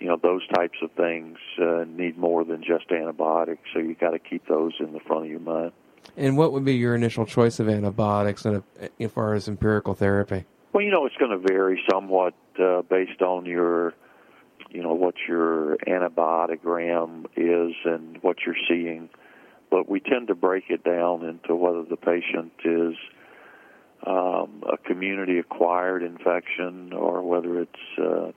You 0.00 0.06
know 0.06 0.18
those 0.22 0.46
types 0.48 0.78
of 0.82 0.92
things 0.92 1.38
uh, 1.60 1.84
need 1.88 2.16
more 2.16 2.44
than 2.44 2.62
just 2.62 2.90
antibiotics, 2.92 3.62
so 3.72 3.80
you 3.80 3.94
got 3.94 4.10
to 4.10 4.18
keep 4.18 4.46
those 4.46 4.72
in 4.78 4.92
the 4.92 5.00
front 5.00 5.24
of 5.24 5.30
your 5.30 5.40
mind. 5.40 5.72
And 6.16 6.36
what 6.36 6.52
would 6.52 6.64
be 6.64 6.74
your 6.74 6.94
initial 6.94 7.26
choice 7.26 7.58
of 7.58 7.68
antibiotics 7.68 8.44
in 8.44 8.56
a, 8.56 9.02
as 9.02 9.10
far 9.10 9.34
as 9.34 9.48
empirical 9.48 9.94
therapy? 9.94 10.44
Well, 10.72 10.84
you 10.84 10.90
know, 10.90 11.06
it's 11.06 11.16
going 11.16 11.30
to 11.30 11.38
vary 11.38 11.80
somewhat 11.90 12.34
uh, 12.62 12.82
based 12.82 13.22
on 13.22 13.46
your, 13.46 13.94
you 14.70 14.82
know, 14.82 14.94
what 14.94 15.14
your 15.26 15.76
antibiotogram 15.78 17.26
is 17.36 17.74
and 17.84 18.18
what 18.22 18.38
you're 18.46 18.56
seeing. 18.68 19.08
But 19.70 19.88
we 19.88 20.00
tend 20.00 20.28
to 20.28 20.34
break 20.34 20.64
it 20.68 20.84
down 20.84 21.24
into 21.24 21.54
whether 21.54 21.84
the 21.84 21.96
patient 21.96 22.52
is 22.64 22.94
um, 24.06 24.62
a 24.70 24.76
community 24.78 25.38
acquired 25.38 26.02
infection 26.02 26.92
or 26.92 27.22
whether 27.22 27.60
it's 27.60 27.98
uh, 27.98 28.32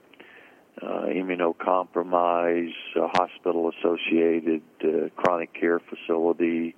uh, 0.80 1.06
immunocompromised, 1.06 2.72
hospital 2.96 3.70
associated 3.70 4.62
uh, 4.82 5.08
chronic 5.16 5.52
care 5.54 5.80
facility 5.80 6.74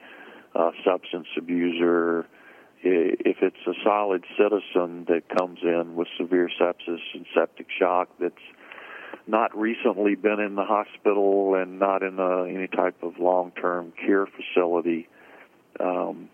uh, 0.54 0.70
substance 0.84 1.26
abuser, 1.36 2.26
if 2.82 3.38
it's 3.40 3.66
a 3.66 3.72
solid 3.82 4.24
citizen 4.36 5.06
that 5.08 5.22
comes 5.34 5.58
in 5.62 5.94
with 5.94 6.06
severe 6.18 6.50
sepsis 6.60 7.00
and 7.14 7.24
septic 7.34 7.66
shock 7.78 8.08
that's 8.20 8.34
not 9.26 9.56
recently 9.56 10.14
been 10.14 10.40
in 10.40 10.54
the 10.54 10.64
hospital 10.64 11.54
and 11.54 11.78
not 11.78 12.02
in 12.02 12.18
a, 12.18 12.44
any 12.44 12.66
type 12.66 13.02
of 13.02 13.18
long-term 13.18 13.92
care 14.04 14.26
facility, 14.26 15.08
um, 15.80 16.28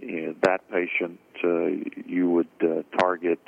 that 0.00 0.60
patient 0.70 1.20
uh, 1.44 1.66
you 2.06 2.30
would 2.30 2.48
uh, 2.62 2.82
target 2.98 3.40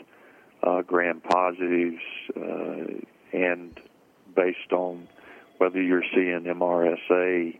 uh, 0.62 0.82
gram 0.82 1.20
positives 1.20 2.02
uh, 2.36 2.84
and 3.32 3.80
based 4.34 4.72
on 4.72 5.08
whether 5.58 5.80
you're 5.80 6.04
seeing 6.14 6.44
MRSA 6.44 7.58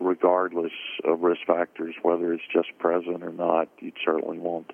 regardless 0.00 0.72
of 1.04 1.20
risk 1.20 1.42
factors, 1.46 1.94
whether 2.02 2.32
it's 2.32 2.42
just 2.52 2.68
present 2.78 3.22
or 3.22 3.32
not, 3.32 3.68
you'd 3.80 3.94
certainly 4.04 4.38
want 4.38 4.72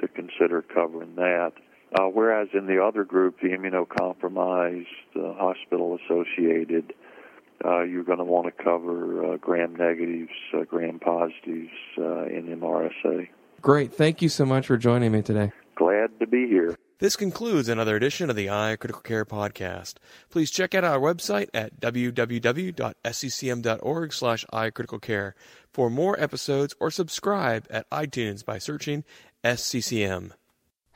to 0.00 0.08
consider 0.08 0.62
covering 0.62 1.14
that. 1.16 1.52
Uh, 1.94 2.04
whereas 2.04 2.48
in 2.52 2.66
the 2.66 2.82
other 2.82 3.04
group, 3.04 3.40
the 3.40 3.48
immunocompromised, 3.48 4.86
uh, 5.16 5.32
hospital 5.34 5.98
associated, 6.04 6.92
uh, 7.64 7.82
you're 7.82 8.04
going 8.04 8.18
to 8.18 8.24
want 8.24 8.46
to 8.46 8.62
cover 8.62 9.32
uh, 9.32 9.36
gram 9.38 9.74
negatives, 9.74 10.30
uh, 10.54 10.64
gram 10.64 10.98
positives 10.98 11.70
uh, 11.98 12.24
in 12.26 12.46
MRSA. 12.60 13.28
Great. 13.60 13.92
Thank 13.94 14.22
you 14.22 14.28
so 14.28 14.44
much 14.44 14.66
for 14.66 14.76
joining 14.76 15.12
me 15.12 15.22
today. 15.22 15.50
Glad 15.74 16.10
to 16.20 16.26
be 16.26 16.46
here. 16.46 16.76
This 17.00 17.16
concludes 17.16 17.68
another 17.68 17.94
edition 17.94 18.28
of 18.28 18.34
the 18.34 18.46
iCritical 18.46 19.04
Care 19.04 19.24
podcast. 19.24 19.94
Please 20.30 20.50
check 20.50 20.74
out 20.74 20.82
our 20.82 20.98
website 20.98 21.48
at 21.54 21.80
www.sccm.org 21.80 22.72
slash 24.12 24.44
icriticalcare 24.52 25.32
for 25.72 25.88
more 25.90 26.18
episodes 26.20 26.74
or 26.80 26.90
subscribe 26.90 27.68
at 27.70 27.88
iTunes 27.90 28.44
by 28.44 28.58
searching 28.58 29.04
SCCM. 29.44 30.32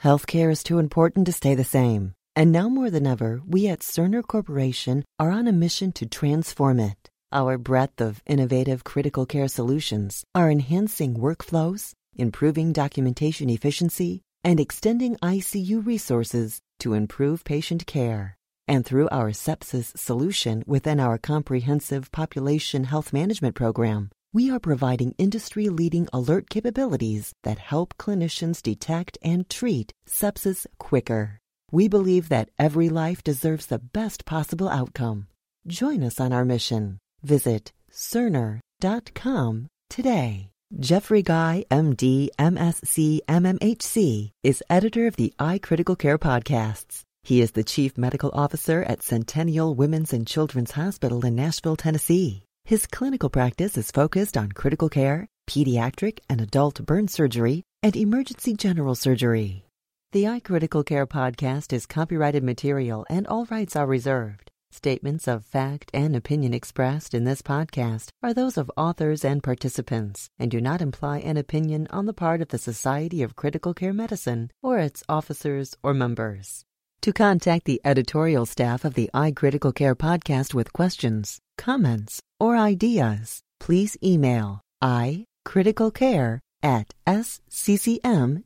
Healthcare 0.02 0.50
is 0.50 0.64
too 0.64 0.80
important 0.80 1.26
to 1.26 1.32
stay 1.32 1.54
the 1.54 1.62
same. 1.62 2.14
And 2.34 2.50
now 2.50 2.68
more 2.68 2.90
than 2.90 3.06
ever, 3.06 3.40
we 3.46 3.68
at 3.68 3.82
Cerner 3.82 4.26
Corporation 4.26 5.04
are 5.20 5.30
on 5.30 5.46
a 5.46 5.52
mission 5.52 5.92
to 5.92 6.06
transform 6.06 6.80
it. 6.80 7.08
Our 7.30 7.56
breadth 7.56 8.00
of 8.00 8.20
innovative 8.26 8.82
critical 8.82 9.26
care 9.26 9.46
solutions 9.46 10.24
are 10.34 10.50
enhancing 10.50 11.14
workflows, 11.14 11.92
improving 12.16 12.72
documentation 12.72 13.48
efficiency, 13.48 14.22
and 14.42 14.58
extending 14.58 15.18
ICU 15.18 15.86
resources 15.86 16.58
to 16.80 16.94
improve 16.94 17.44
patient 17.44 17.86
care. 17.86 18.36
And 18.66 18.84
through 18.84 19.08
our 19.10 19.30
sepsis 19.30 19.96
solution 19.96 20.64
within 20.66 20.98
our 20.98 21.16
comprehensive 21.16 22.10
population 22.10 22.84
health 22.84 23.12
management 23.12 23.54
program, 23.54 24.10
we 24.32 24.50
are 24.50 24.58
providing 24.58 25.14
industry 25.18 25.68
leading 25.68 26.08
alert 26.12 26.48
capabilities 26.48 27.32
that 27.42 27.58
help 27.58 27.94
clinicians 27.98 28.62
detect 28.62 29.18
and 29.22 29.48
treat 29.48 29.92
sepsis 30.08 30.66
quicker. 30.78 31.38
We 31.70 31.88
believe 31.88 32.28
that 32.30 32.48
every 32.58 32.88
life 32.88 33.22
deserves 33.22 33.66
the 33.66 33.78
best 33.78 34.24
possible 34.24 34.68
outcome. 34.68 35.26
Join 35.66 36.02
us 36.02 36.18
on 36.18 36.32
our 36.32 36.44
mission. 36.44 36.98
Visit 37.22 37.72
Cerner.com 37.90 39.68
today. 39.90 40.48
Jeffrey 40.80 41.22
Guy, 41.22 41.64
MD, 41.70 42.30
MSc, 42.38 43.20
MMHC, 43.28 44.30
is 44.42 44.62
editor 44.70 45.06
of 45.06 45.16
the 45.16 45.34
iCritical 45.38 45.98
Care 45.98 46.18
podcasts. 46.18 47.02
He 47.22 47.42
is 47.42 47.50
the 47.52 47.62
chief 47.62 47.98
medical 47.98 48.30
officer 48.32 48.82
at 48.82 49.02
Centennial 49.02 49.74
Women's 49.74 50.14
and 50.14 50.26
Children's 50.26 50.72
Hospital 50.72 51.24
in 51.26 51.36
Nashville, 51.36 51.76
Tennessee. 51.76 52.44
His 52.64 52.86
clinical 52.86 53.28
practice 53.28 53.76
is 53.76 53.90
focused 53.90 54.36
on 54.36 54.52
critical 54.52 54.88
care, 54.88 55.26
pediatric 55.48 56.20
and 56.28 56.40
adult 56.40 56.84
burn 56.86 57.08
surgery, 57.08 57.64
and 57.82 57.96
emergency 57.96 58.54
general 58.54 58.94
surgery. 58.94 59.66
The 60.12 60.24
iCritical 60.24 60.86
Care 60.86 61.06
podcast 61.06 61.72
is 61.72 61.86
copyrighted 61.86 62.44
material 62.44 63.04
and 63.10 63.26
all 63.26 63.46
rights 63.46 63.74
are 63.74 63.86
reserved. 63.86 64.50
Statements 64.70 65.26
of 65.26 65.44
fact 65.44 65.90
and 65.92 66.14
opinion 66.14 66.54
expressed 66.54 67.14
in 67.14 67.24
this 67.24 67.42
podcast 67.42 68.10
are 68.22 68.32
those 68.32 68.56
of 68.56 68.70
authors 68.76 69.24
and 69.24 69.42
participants 69.42 70.30
and 70.38 70.50
do 70.50 70.60
not 70.60 70.80
imply 70.80 71.18
an 71.18 71.36
opinion 71.36 71.88
on 71.90 72.06
the 72.06 72.14
part 72.14 72.40
of 72.40 72.48
the 72.48 72.58
Society 72.58 73.22
of 73.22 73.36
Critical 73.36 73.74
Care 73.74 73.92
Medicine 73.92 74.50
or 74.62 74.78
its 74.78 75.02
officers 75.08 75.76
or 75.82 75.92
members. 75.92 76.64
To 77.02 77.12
contact 77.12 77.64
the 77.64 77.80
editorial 77.84 78.46
staff 78.46 78.84
of 78.84 78.94
the 78.94 79.10
iCritical 79.12 79.74
Care 79.74 79.96
podcast 79.96 80.54
with 80.54 80.72
questions, 80.72 81.40
comments, 81.58 82.22
or 82.38 82.56
ideas, 82.56 83.42
please 83.58 83.96
email 84.04 84.60
icriticalcare 84.80 86.38
at 86.62 86.94
sccm.org 87.04 88.44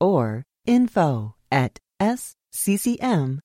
or 0.00 0.42
info 0.66 1.36
at 1.52 1.78
sccm.org. 2.02 3.40